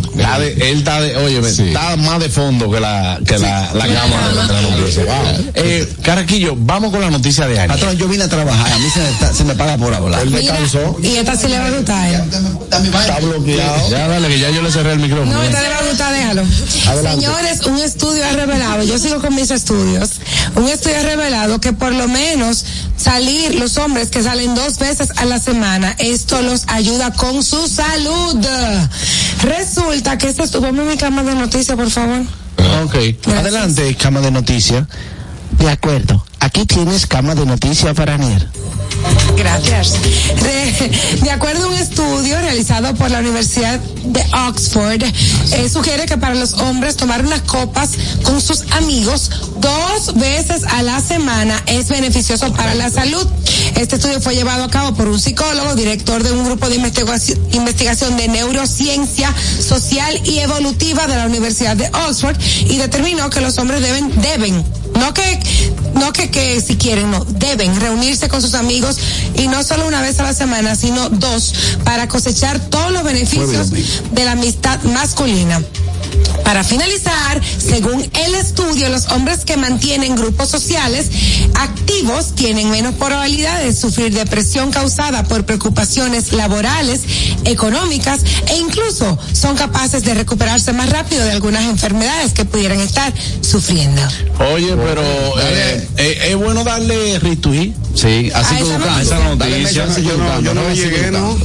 [0.62, 1.68] Él está de, oye, Sí.
[1.68, 5.04] está más de fondo que la, que la, la cama de la noticia.
[5.14, 5.52] Wow.
[5.56, 7.56] Eh, Carraquillo, vamos con la noticia de.
[7.68, 10.22] Patrón, yo vine a trabajar, a mí se me, está- se me paga por hablar.
[10.22, 10.98] Él descansó.
[11.02, 12.08] y esta sí le va a gustar.
[12.14, 12.24] ¿eh?
[12.72, 13.90] Está bloqueado.
[13.90, 15.32] Ya dale, que ya yo le cerré el micrófono.
[15.34, 16.44] No, esta le va a gustar, déjalo.
[17.12, 20.12] Señores, un estudio ha revelado, yo sigo con mis estudios,
[20.56, 22.64] un estudio ha revelado que por lo menos
[22.98, 27.68] salir, los hombres que salen dos veces a la semana, esto los ayuda con su
[27.68, 28.36] salud.
[29.44, 32.22] Resulta que este estuvo en mi cama de noticias, por favor.
[32.86, 32.96] Ok.
[33.28, 34.88] Adelante, cama de noticias.
[35.60, 36.26] De acuerdo.
[36.40, 38.48] Aquí tienes cama de noticias para Nier.
[39.38, 39.94] Gracias.
[40.42, 46.18] De, de acuerdo a un estudio realizado por la Universidad de Oxford, eh, sugiere que
[46.18, 47.92] para los hombres tomar unas copas
[48.24, 53.26] con sus amigos dos veces a la semana es beneficioso para la salud.
[53.76, 58.18] Este estudio fue llevado a cabo por un psicólogo, director de un grupo de investigación,
[58.18, 63.82] de neurociencia social y evolutiva de la Universidad de Oxford y determinó que los hombres
[63.82, 64.64] deben, deben,
[65.00, 65.40] no que,
[65.96, 68.98] no que, que si quieren, no, deben reunirse con sus amigos
[69.36, 73.72] y no solo una vez a la semana, sino dos, para cosechar todos los beneficios
[73.72, 75.62] de la amistad masculina.
[76.44, 81.08] Para finalizar, según el estudio, los hombres que mantienen grupos sociales
[81.56, 87.02] activos tienen menos probabilidad de sufrir depresión causada por preocupaciones laborales,
[87.46, 93.14] económicas e incluso son capaces de recuperarse más rápido de algunas enfermedades que pudieran estar
[93.42, 94.02] sufriendo.
[94.54, 95.04] Oye, pero
[95.40, 97.74] eh, eh, es bueno darle retweet.
[97.96, 99.88] Sí, así A como esa noticia.
[99.98, 101.38] Yo no, yo no llegué, ¿no?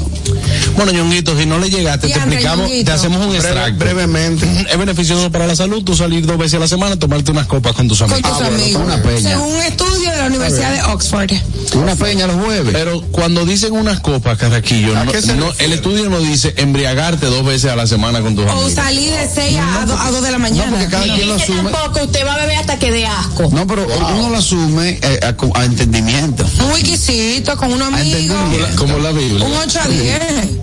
[0.77, 2.85] Bueno, Ñonguito, si no le llegaste, te explicamos, Ñonguito.
[2.87, 3.79] te hacemos un Breve- extracto.
[3.85, 4.67] brevemente.
[4.71, 7.73] Es beneficioso para la salud tú salir dos veces a la semana, tomarte unas copas
[7.75, 8.31] con tus Con amigos.
[8.31, 8.83] tus bueno, amigos.
[8.85, 9.31] una peña.
[9.31, 11.31] Según un estudio de la Universidad de Oxford.
[11.75, 12.73] Una peña los jueves.
[12.73, 17.45] Pero cuando dicen unas copas, Carraquillo, ¿A no, no- el estudio no dice embriagarte dos
[17.45, 18.73] veces a la semana con tus O amigos.
[18.75, 20.71] salir de 6 a 2 a 2 de la mañana.
[20.71, 21.71] porque cada quien lo asume.
[21.71, 23.49] tampoco, usted va a beber hasta que dé asco.
[23.53, 26.45] No, pero uno lo asume eh, a, a entendimiento.
[26.69, 28.17] Muy quisito, con un amigo.
[28.17, 28.77] entendimiento.
[28.77, 29.45] Como la Biblia.
[29.45, 30.18] Un 8 a 10.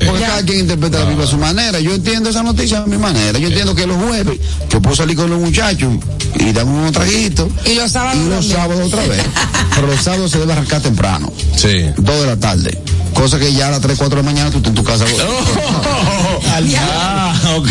[0.05, 0.27] Porque Ya.
[0.27, 1.79] cada quien interpreta la Biblia a su manera.
[1.79, 3.37] Yo entiendo esa noticia a mi manera.
[3.39, 4.39] Yo entiendo que los jueves
[4.69, 5.93] yo puedo salir con los muchachos
[6.39, 7.49] y dar unos traguitos.
[7.65, 8.55] Y los sábados Y los también.
[8.57, 9.23] sábados otra vez.
[9.75, 11.31] Pero los sábados se debe arrancar temprano.
[11.55, 11.85] Sí.
[11.97, 12.77] Dos de la tarde.
[13.15, 15.05] Cosa que ya a las 3, 4 de la mañana tú estás en tu casa.
[16.91, 17.69] ah, ok.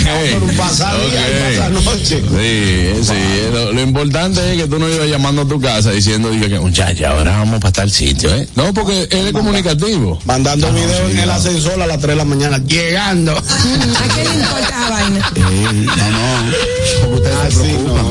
[0.56, 1.10] Pasar Ok.
[1.10, 2.22] día, pasar noche.
[2.22, 3.14] Sí, sí.
[3.52, 6.58] Lo, lo importante es que tú no ibas llamando a tu casa diciendo, diga que
[6.58, 8.48] muchacha, ahora vamos para tal sitio, ¿eh?
[8.56, 10.18] No, porque él es comunicativo.
[10.24, 12.58] Mandando video en el ascensor a las 3 de la mañana.
[12.58, 13.32] Llegando.
[13.38, 15.30] ¿A qué le importa esa vaina?
[15.34, 15.40] Sí,
[15.86, 17.16] no, no.
[17.16, 18.04] Ustedes se Así preocupan.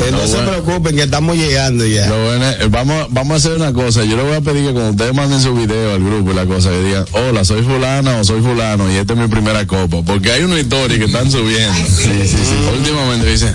[0.00, 2.06] Eh, no se preocupen que estamos llegando ya.
[2.06, 4.04] Lo bueno es- vamos, vamos a hacer una cosa.
[4.04, 6.46] Yo le voy a pedir que cuando ustedes manden su video al grupo y la
[6.46, 10.02] cosa, que digan, hola, soy fulana o soy fulano y esta es mi primera copa.
[10.04, 11.74] Porque hay una historia que están subiendo.
[11.74, 12.68] Sí, sí, sí.
[12.76, 13.54] Últimamente dice,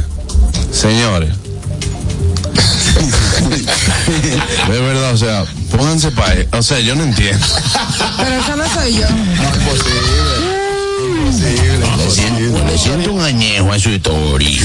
[0.72, 1.30] señores.
[4.70, 7.46] de verdad, o sea, pónganse para O sea, yo no entiendo.
[8.18, 9.08] Pero esa no soy yo.
[12.74, 14.64] Le siento un añejo a su historia.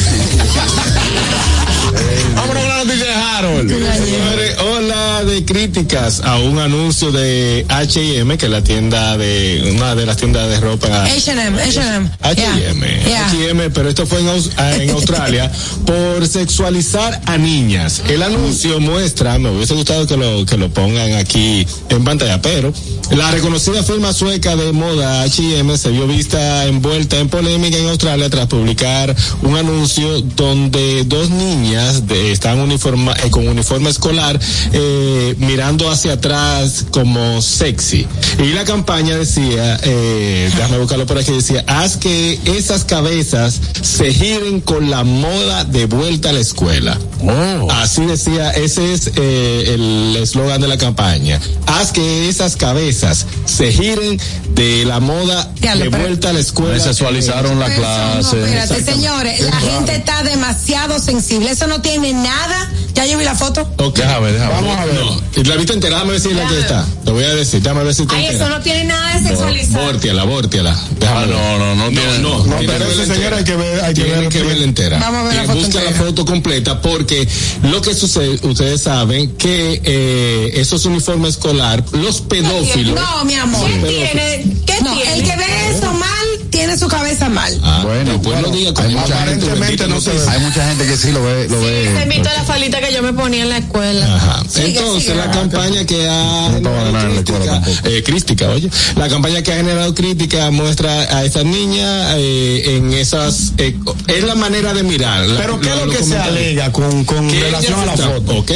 [2.34, 3.70] Vámonos con la noticia de Harold.
[3.70, 9.94] Señores, ola de críticas a un anuncio de H&M, que es la tienda de, una
[9.94, 12.10] de las tiendas de ropa H&M, H&M.
[12.20, 12.86] H&M.
[13.14, 15.50] H&M, pero esto fue en, ah, en Australia
[15.86, 18.02] por sexualizar a niñas.
[18.08, 22.72] El anuncio muestra, me hubiese gustado que lo que lo pongan aquí en pantalla, pero
[23.10, 28.28] la reconocida firma sueca de moda H&M se vio vista envuelta en polémica en Australia
[28.28, 34.38] tras publicar un anuncio donde dos niñas de, están uniforma, eh, con uniforme escolar
[34.72, 38.06] eh, mirando hacia atrás como sexy.
[38.38, 44.12] Y la campaña decía, eh, déjame buscarlo por aquí, decía, haz que esas cabezas se
[44.12, 46.98] giren con la moda de vuelta a la escuela.
[47.22, 47.70] Oh.
[47.70, 51.40] Así decía, ese es eh, el eslogan de la campaña.
[51.66, 54.20] Haz que esas cabezas se giren
[54.54, 56.87] de la moda de vuelta a la escuela.
[56.88, 58.44] Sexualizaron la Eso no, clase.
[58.44, 61.50] espérate, señores, la gente está demasiado sensible.
[61.50, 63.60] Eso no tiene nada Ya yo vi la foto.
[63.76, 63.96] Ok.
[63.98, 64.94] Déjame déjame Vamos a ver.
[64.94, 66.84] No, la viste entera, déjame ver si es la que está.
[67.04, 69.84] Te voy a decir, déjame ver si está Ay, eso no tiene nada de sexualizado.
[69.84, 70.76] Vórtiala, vórtiala.
[70.98, 71.36] Déjame Ah, ver.
[71.36, 74.20] no, no, no tiene- No, No, pero eso, señora, hay que ver, hay que Tiene
[74.20, 74.98] ver que verla entera.
[74.98, 77.28] Vamos a ver la Y foto busca la foto completa porque
[77.62, 82.96] lo que sucede, ustedes saben que eh, esos uniformes escolar, los pedófilos.
[82.98, 83.64] No, mi amor.
[83.64, 84.56] ¿Qué pedófilos- tiene?
[84.66, 85.14] ¿Qué No, tiene?
[85.14, 87.56] el que ve eso mal tiene su cabeza mal.
[87.62, 90.18] Ah, Bueno, bueno, no diga como Aparentemente no se ve.
[90.28, 92.00] Hay mucha gente que sí lo ve, lo Se ve.
[92.02, 94.16] invitó a la falita que yo me ponía en la escuela.
[94.16, 94.42] Ajá.
[94.48, 95.14] Sigue, Entonces, sigue.
[95.14, 97.82] la campaña que ha No te va a ganar en la escuela generado tampoco.
[97.82, 102.76] crítica, eh, crítica, oye, la campaña que ha generado crítica muestra a esa niña eh,
[102.76, 103.76] en esas, eh,
[104.08, 105.26] es la manera de mirar.
[105.28, 108.32] la- Pero ¿qué es lo que se alega con, relación a la está- foto?
[108.38, 108.50] Ok,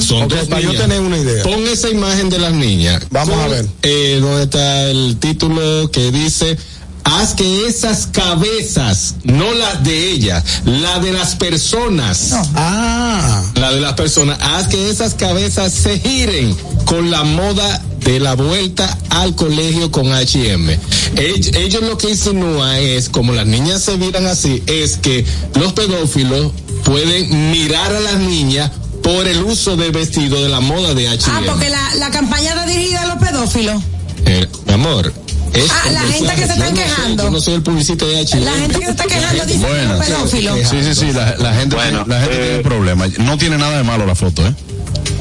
[0.00, 1.42] son Ok, dos para yo tener una idea.
[1.42, 3.02] Pon esa imagen de las niñas.
[3.10, 3.66] Vamos a ver.
[3.82, 6.58] Eh, donde está el título que dice
[7.06, 12.32] haz que esas cabezas, no las de ella, la de las personas.
[12.54, 13.42] Ah.
[13.54, 18.34] La de las personas, haz que esas cabezas se giren con la moda de la
[18.34, 20.78] vuelta al colegio con H&M.
[21.16, 26.52] Ellos, lo que insinúan es, como las niñas se miran así, es que los pedófilos
[26.84, 28.70] pueden mirar a las niñas
[29.02, 31.38] por el uso del vestido de la moda de H&M.
[31.38, 33.80] Ah, porque la, la campaña está dirigida a los pedófilos.
[34.24, 35.12] Eh, mi amor.
[35.52, 37.22] Es Ah, la gente que se no soy- quejando.
[37.24, 38.44] yo no soy el publicista de H&M.
[38.44, 39.66] La gente que se está quejando dice
[40.06, 40.56] pedófilo.
[40.56, 43.06] Sí, sí, sí, la, la gente, Bueno, la gente eh, tiene un problema.
[43.18, 44.52] No tiene nada de malo la foto, ¿eh?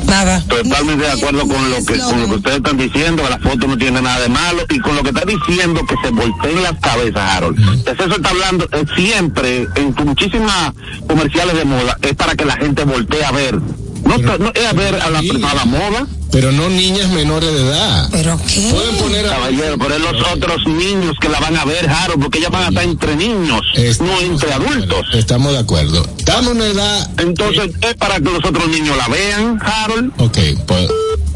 [0.07, 0.39] Nada.
[0.47, 3.67] Totalmente de acuerdo con lo que con lo que ustedes están diciendo, que la foto
[3.67, 6.79] no tiene nada de malo y con lo que está diciendo que se volteen las
[6.79, 7.57] cabezas, Harold.
[7.59, 10.73] Entonces eso está hablando eh, siempre en muchísimas
[11.07, 13.55] comerciales de moda es para que la gente voltee a ver.
[13.59, 14.15] No,
[14.53, 18.09] es a ver a la, a la moda, Pero no niñas menores de edad.
[18.11, 18.69] ¿Pero qué?
[18.69, 19.29] Pueden poner a...
[19.29, 22.63] caballero, pero es los otros niños que la van a ver, Harold, porque ellas van
[22.63, 23.61] a estar entre niños,
[24.01, 25.07] no entre adultos.
[25.13, 26.05] Estamos de acuerdo.
[26.25, 27.09] Dame una edad.
[27.19, 30.11] Entonces es para que los otros niños la vean, Harold.
[30.17, 30.89] Ok, pues.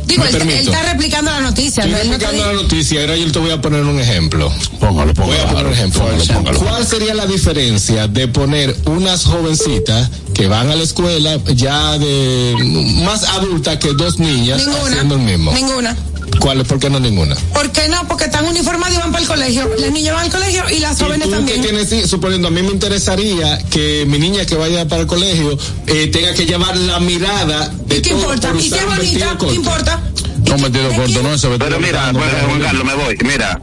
[0.10, 1.84] Digo, él, está replicando la noticia.
[1.84, 4.52] Estoy explicando la noticia, ahora yo te voy a poner un ejemplo.
[4.80, 5.38] Póngalo, póngalo.
[5.38, 6.02] Voy a poner un ejemplo.
[6.02, 6.60] Póngalo, póngalo.
[6.60, 12.56] ¿Cuál sería la diferencia de poner unas jovencitas que van a la escuela ya de
[13.04, 15.52] más adultas que dos niñas haciendo el mismo?
[15.54, 15.96] Ninguna.
[16.40, 16.64] ¿Cuál?
[16.66, 17.36] ¿Por qué no ninguna?
[17.54, 18.08] ¿Por qué no?
[18.08, 19.70] Porque están uniformadas y van para el colegio.
[19.78, 21.62] Las niñas van al colegio y las ¿Y jóvenes tú también.
[21.62, 25.58] qué tienes, suponiendo, a mí me interesaría que mi niña que vaya para el colegio
[25.88, 28.48] eh, tenga que llevar la mirada de ¿Y qué todo importa?
[28.52, 29.38] por ¿Y vestido bonita?
[29.40, 30.02] ¿Qué importa?
[30.48, 33.18] No, metido corto, no, vestido Pero mira, bueno, Juan Carlos, me voy.
[33.24, 33.60] Mira,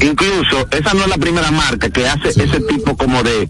[0.00, 3.48] incluso esa no es la primera marca que hace ese tipo como de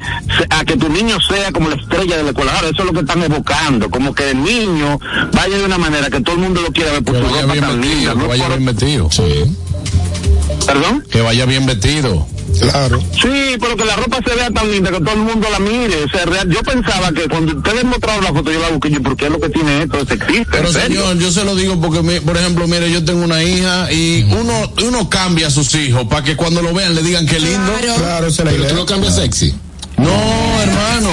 [0.51, 2.53] a que tu niño sea como la estrella de la escuela.
[2.55, 4.99] Ahora, eso es lo que están evocando, como que el niño
[5.33, 7.43] vaya de una manera que todo el mundo lo quiera ver por Que su vaya
[7.43, 7.89] ropa bien tan linda.
[7.91, 8.29] vestido, que ¿no?
[8.29, 9.11] vaya Por- bien vestido.
[9.11, 9.57] Sí.
[10.67, 11.05] ¿Perdón?
[11.11, 12.27] Que vaya bien vestido.
[12.61, 13.01] Claro.
[13.13, 16.05] Sí, pero que la ropa se vea tan linda que todo el mundo la mire.
[16.05, 19.03] O sea, real- yo pensaba que cuando ustedes mostraron la foto, yo la busqué, yo,
[19.03, 19.99] ¿por qué es lo que tiene esto?
[20.01, 23.23] Es sexista, Pero señor, yo se lo digo porque, mi- por ejemplo, mire, yo tengo
[23.25, 27.03] una hija y uno, uno cambia a sus hijos para que cuando lo vean le
[27.03, 27.73] digan qué lindo.
[27.83, 27.95] Claro.
[28.03, 29.55] Claro, la Pero tú lo cambias sexy.
[29.99, 30.11] No,
[30.63, 31.11] hermano.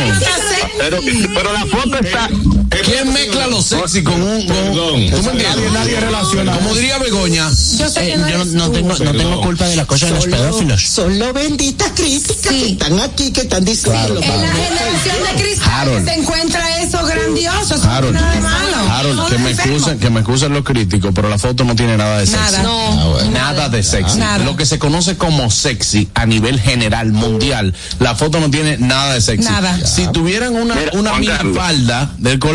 [0.78, 0.98] Pero,
[1.34, 2.30] pero la foto está...
[2.69, 4.45] ¿Quién mezcla lo sexy con un...
[4.45, 4.75] Con, Perdón.
[4.75, 5.71] ¿Tú me Nadie, entiendes?
[5.73, 6.54] nadie relaciona.
[6.54, 8.28] Como diría Begoña, Yo sé que Eh, no
[8.65, 10.82] yo tengo, no tengo culpa de la cosa de los pedófilos.
[10.84, 14.19] Solo benditas críticas que están aquí, que están diciendo.
[14.21, 17.75] En la generación de cristal se encuentra eso grandioso.
[17.75, 18.78] Eso Harold, nada de malo.
[18.91, 22.19] Harold, que me excusen, que me excusen los críticos, pero la foto no tiene nada
[22.19, 22.38] de sexy.
[22.43, 22.63] Nada.
[22.63, 23.01] No.
[23.01, 23.32] Ah, bueno.
[23.32, 24.17] Nada de sexy.
[24.17, 24.43] Nada.
[24.43, 29.13] Lo que se conoce como sexy a nivel general, mundial, la foto no tiene nada
[29.13, 29.43] de sexy.
[29.49, 29.78] Nada.
[29.86, 32.54] Si tuvieran una, una minifalda del colegio,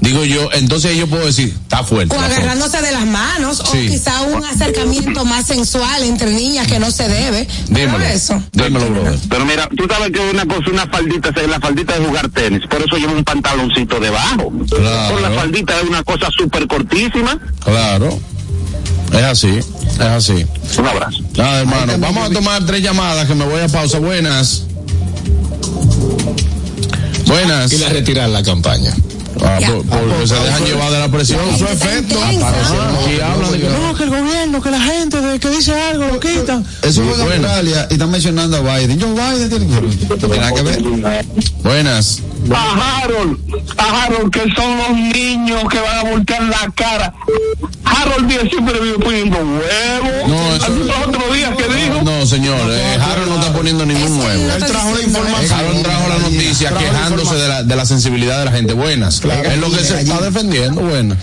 [0.00, 2.14] digo yo, entonces yo puedo decir, está fuerte.
[2.14, 3.86] O agarrándose de las manos, Sí.
[3.88, 7.48] o quizá un acercamiento más sensual entre niñas que no se debe.
[7.68, 7.98] Dímelo.
[7.98, 8.42] Pero eso.
[8.52, 9.18] Dímelo, brother.
[9.28, 12.62] Pero mira, tú sabes que una cosa, una faldita, es la faldita de jugar tenis,
[12.68, 14.52] por eso lleva un pantaloncito debajo.
[14.68, 15.14] Claro.
[15.14, 17.38] Por la faldita es una cosa súper cortísima.
[17.64, 18.18] Claro.
[19.12, 20.46] Es así, es así.
[20.78, 21.18] Un abrazo.
[21.36, 21.92] Nada, hermano.
[21.98, 23.98] Vamos a tomar tres llamadas que me voy a pausa.
[23.98, 24.64] Buenas.
[27.26, 27.72] Buenas.
[27.72, 28.94] Y la retirar la campaña.
[29.44, 29.68] Ah, Ya.
[29.68, 31.40] por- porque se dejan llevar de la presión.
[31.58, 32.14] Su gente está efecto.
[32.32, 32.54] intensa.
[33.16, 36.06] Y hablan de que no, que el gobierno, que la gente de que dice algo
[36.06, 36.64] lo quitan.
[36.82, 37.44] Eso fue en.
[37.44, 39.00] Australia y están mencionando a Biden.
[39.00, 40.82] Joe Biden tiene que no tiene nada que ver.
[41.62, 42.20] Buenas.
[42.54, 43.38] A Harold,
[43.76, 47.12] a Harold, que son los niños que van a voltear la cara.
[47.84, 50.28] Harold Díaz siempre vive poniendo huevos.
[50.28, 52.02] No, eso- Los otros días que dijo.
[52.04, 52.56] No, señor.
[52.70, 54.52] eh, Harold no está poniendo ningún huevo.
[54.56, 55.58] Él trajo la información.
[55.60, 58.74] Harold trajo la noticia quejándose de la, de la sensibilidad de la gente.
[58.74, 59.20] Buenas.
[59.32, 61.16] Es lo que se está defendiendo, bueno.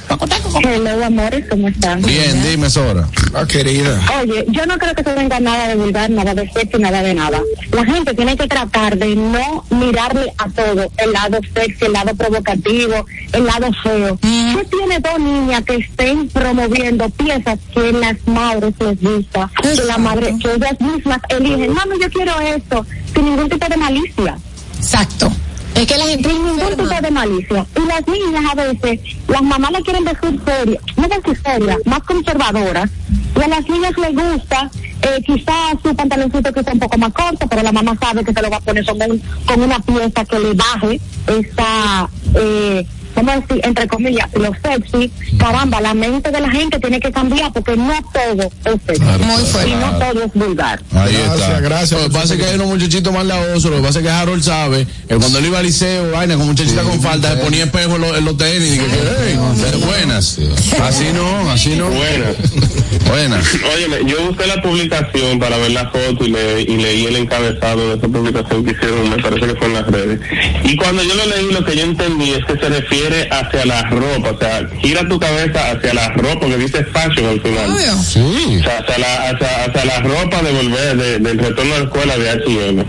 [0.64, 2.02] Hello, amores, ¿cómo están?
[2.02, 3.08] Bien, dime, Sora.
[3.34, 4.00] Ah, querida.
[4.22, 7.14] Oye, yo no creo que se venga nada de vulgar, nada de sexo, nada de
[7.14, 7.42] nada.
[7.72, 12.14] La gente tiene que tratar de no mirarle a todo, el lado sexy, el lado
[12.16, 14.18] provocativo, el lado feo.
[14.22, 19.98] ¿Qué tiene dos niñas que estén promoviendo piezas que las madres les gusta, que la
[19.98, 24.38] madre, que ellas mismas eligen, mami, yo quiero esto, sin ningún tipo de malicia?
[24.78, 25.32] Exacto.
[25.76, 27.66] Es que la gente sin ningún tipo de malicia.
[27.76, 32.00] Y las niñas a veces, las mamás la quieren decir seria, no decir seria, más
[32.04, 32.90] conservadoras.
[33.36, 34.70] Y a las niñas les gusta,
[35.02, 38.34] eh, quizás su pantaloncito que está un poco más corto, pero la mamá sabe que
[38.34, 39.00] se lo va a poner con,
[39.46, 42.86] con una pieza que le baje esa, eh,
[43.16, 45.12] vamos a decir, entre comillas, lo sexy.
[45.38, 49.02] Caramba, la mente de la gente tiene que cambiar porque no todo es sexy.
[49.02, 49.70] Muy fuerte.
[49.70, 50.82] Y no todo es vulgar.
[50.94, 51.60] Ahí Gracias, está.
[51.60, 53.66] gracias Lo que pasa es que hay unos muchachitos más lavosos.
[53.72, 56.48] Lo que pasa es que Harold sabe que cuando él iba al liceo, vaina, con
[56.48, 58.74] muchachita con falta, se ponía espejo en los, en los tenis.
[58.74, 59.38] Y que, "Ey,
[59.86, 60.38] buenas.
[60.82, 61.90] Así no, así no.
[61.90, 62.36] Buenas.
[63.08, 63.46] Buenas.
[63.76, 67.90] Óyeme, yo busqué la publicación para ver la foto y, le- y leí el encabezado
[67.90, 70.20] de esa publicación que hicieron, me parece que fue en las redes.
[70.64, 73.84] Y cuando yo lo leí, lo que yo entendí es que se refiere hacia la
[73.84, 77.72] ropa, o sea, gira tu cabeza hacia la ropa, que dice fashion al final.
[77.72, 77.94] Obvio.
[77.96, 81.84] O sea, hacia la, hacia, hacia la ropa de volver, de- del retorno a la
[81.86, 82.86] escuela de H&M.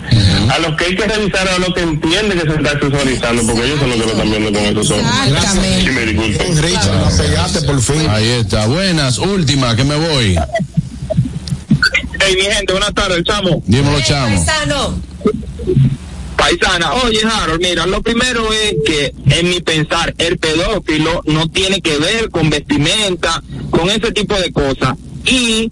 [0.50, 3.64] A los que hay que revisar a los que entienden que se está asesorizando, porque
[3.66, 5.04] ellos son los que lo están viendo con esos ojos.
[5.28, 5.80] Exactamente.
[5.80, 6.62] Sí, me disculpen.
[6.62, 8.06] Richard, la pegaste por fin.
[8.10, 8.66] Ahí está.
[8.66, 9.18] Buenas.
[9.18, 10.36] Última, que me voy.
[12.20, 13.62] Hey, mi gente, buenas tardes, chamo.
[13.66, 14.36] Dímelo, chamo.
[14.36, 15.00] Paisano.
[16.36, 21.80] Paisana, oye, Harold, mira, lo primero es que, en mi pensar, el pedófilo no tiene
[21.80, 24.96] que ver con vestimenta, con ese tipo de cosas.
[25.24, 25.70] Y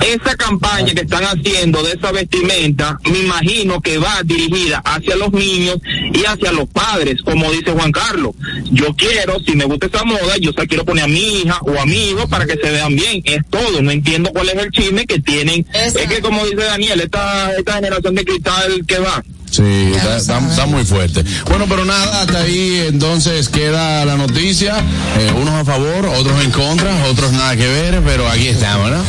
[0.00, 5.32] esa campaña que están haciendo de esa vestimenta, me imagino que va dirigida hacia los
[5.32, 5.78] niños
[6.12, 8.34] y hacia los padres, como dice Juan Carlos.
[8.70, 11.78] Yo quiero, si me gusta esa moda, yo se quiero poner a mi hija o
[11.80, 13.22] amigo para que se vean bien.
[13.24, 13.82] Es todo.
[13.82, 15.60] No entiendo cuál es el chisme que tienen.
[15.72, 15.98] Exacto.
[16.00, 19.22] Es que, como dice Daniel, esta, esta generación de cristal que va.
[19.50, 21.24] Sí, está, está- está muy fuerte.
[21.46, 24.76] Bueno, pero nada, hasta ahí entonces queda la noticia.
[25.18, 29.02] Eh, unos a favor, otros en contra, otros nada que ver, pero aquí estamos, ¿no?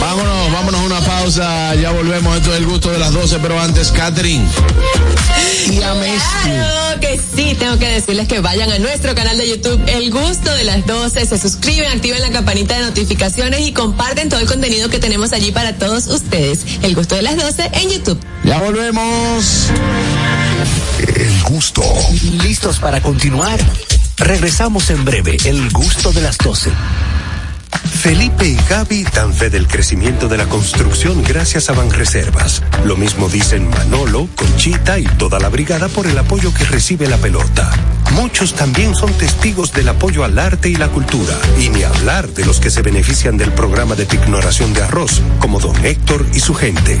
[0.00, 2.36] Vámonos, vámonos a una pausa, ya volvemos.
[2.36, 4.44] Esto es el gusto de las 12, pero antes, Catherine.
[5.70, 6.20] Y a Messi.
[6.44, 10.54] Claro que sí, tengo que decirles que vayan a nuestro canal de YouTube El Gusto
[10.54, 14.88] de las 12, se suscriben, activen la campanita de notificaciones y comparten todo el contenido
[14.88, 16.60] que tenemos allí para todos ustedes.
[16.82, 18.18] El Gusto de las 12 en YouTube.
[18.44, 19.44] Ya volvemos.
[21.06, 21.82] El gusto.
[22.42, 23.58] ¿Listos para continuar?
[24.16, 25.36] Regresamos en breve.
[25.44, 26.70] El gusto de las 12.
[27.86, 32.62] Felipe y Gaby dan fe del crecimiento de la construcción gracias a Banreservas.
[32.84, 37.16] Lo mismo dicen Manolo, Conchita y toda la brigada por el apoyo que recibe la
[37.16, 37.70] pelota.
[38.12, 42.44] Muchos también son testigos del apoyo al arte y la cultura, y ni hablar de
[42.44, 46.54] los que se benefician del programa de pignoración de arroz, como don Héctor y su
[46.54, 47.00] gente.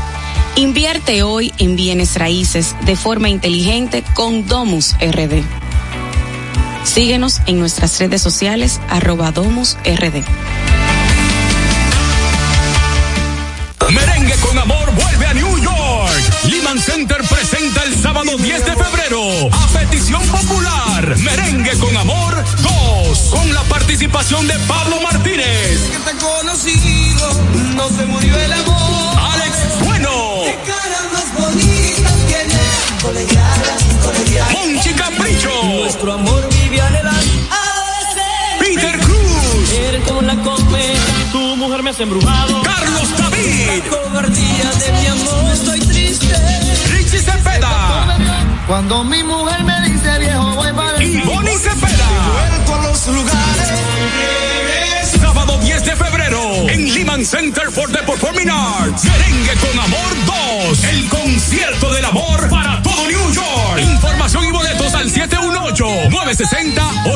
[0.55, 5.43] Invierte hoy en bienes raíces de forma inteligente con Domus RD.
[6.83, 10.23] Síguenos en nuestras redes sociales arroba Domus RD.
[13.91, 16.43] Merengue con amor vuelve a New York.
[16.49, 19.21] Lehman Center presenta el sábado 10 de febrero
[19.51, 22.43] a petición popular Merengue con amor
[23.07, 25.79] 2 con la participación de Pablo Martínez.
[26.19, 27.33] conocido,
[27.75, 29.20] no se murió el amor.
[34.53, 35.49] Monchi Capricho.
[35.63, 37.31] Nuestro amor vive anhelando.
[38.59, 39.73] Peter Cruz.
[39.73, 42.61] Eres como la cometa, tu mujer me has embrujado.
[42.61, 43.67] Carlos David.
[43.67, 46.35] La cobardía de mi amor, estoy triste.
[46.91, 48.17] Richie Cepeda.
[48.67, 52.07] Cuando mi mujer me dice viejo, voy para el Y Bonnie Cepeda.
[52.67, 53.71] Vuelvo a los lugares.
[55.19, 59.05] Sábado 10 de febrero en Lehman Center for the Performing Arts.
[59.05, 60.15] Merengue con Amor
[60.69, 60.83] 2.
[60.83, 62.47] El concierto del amor
[65.73, 67.01] 80960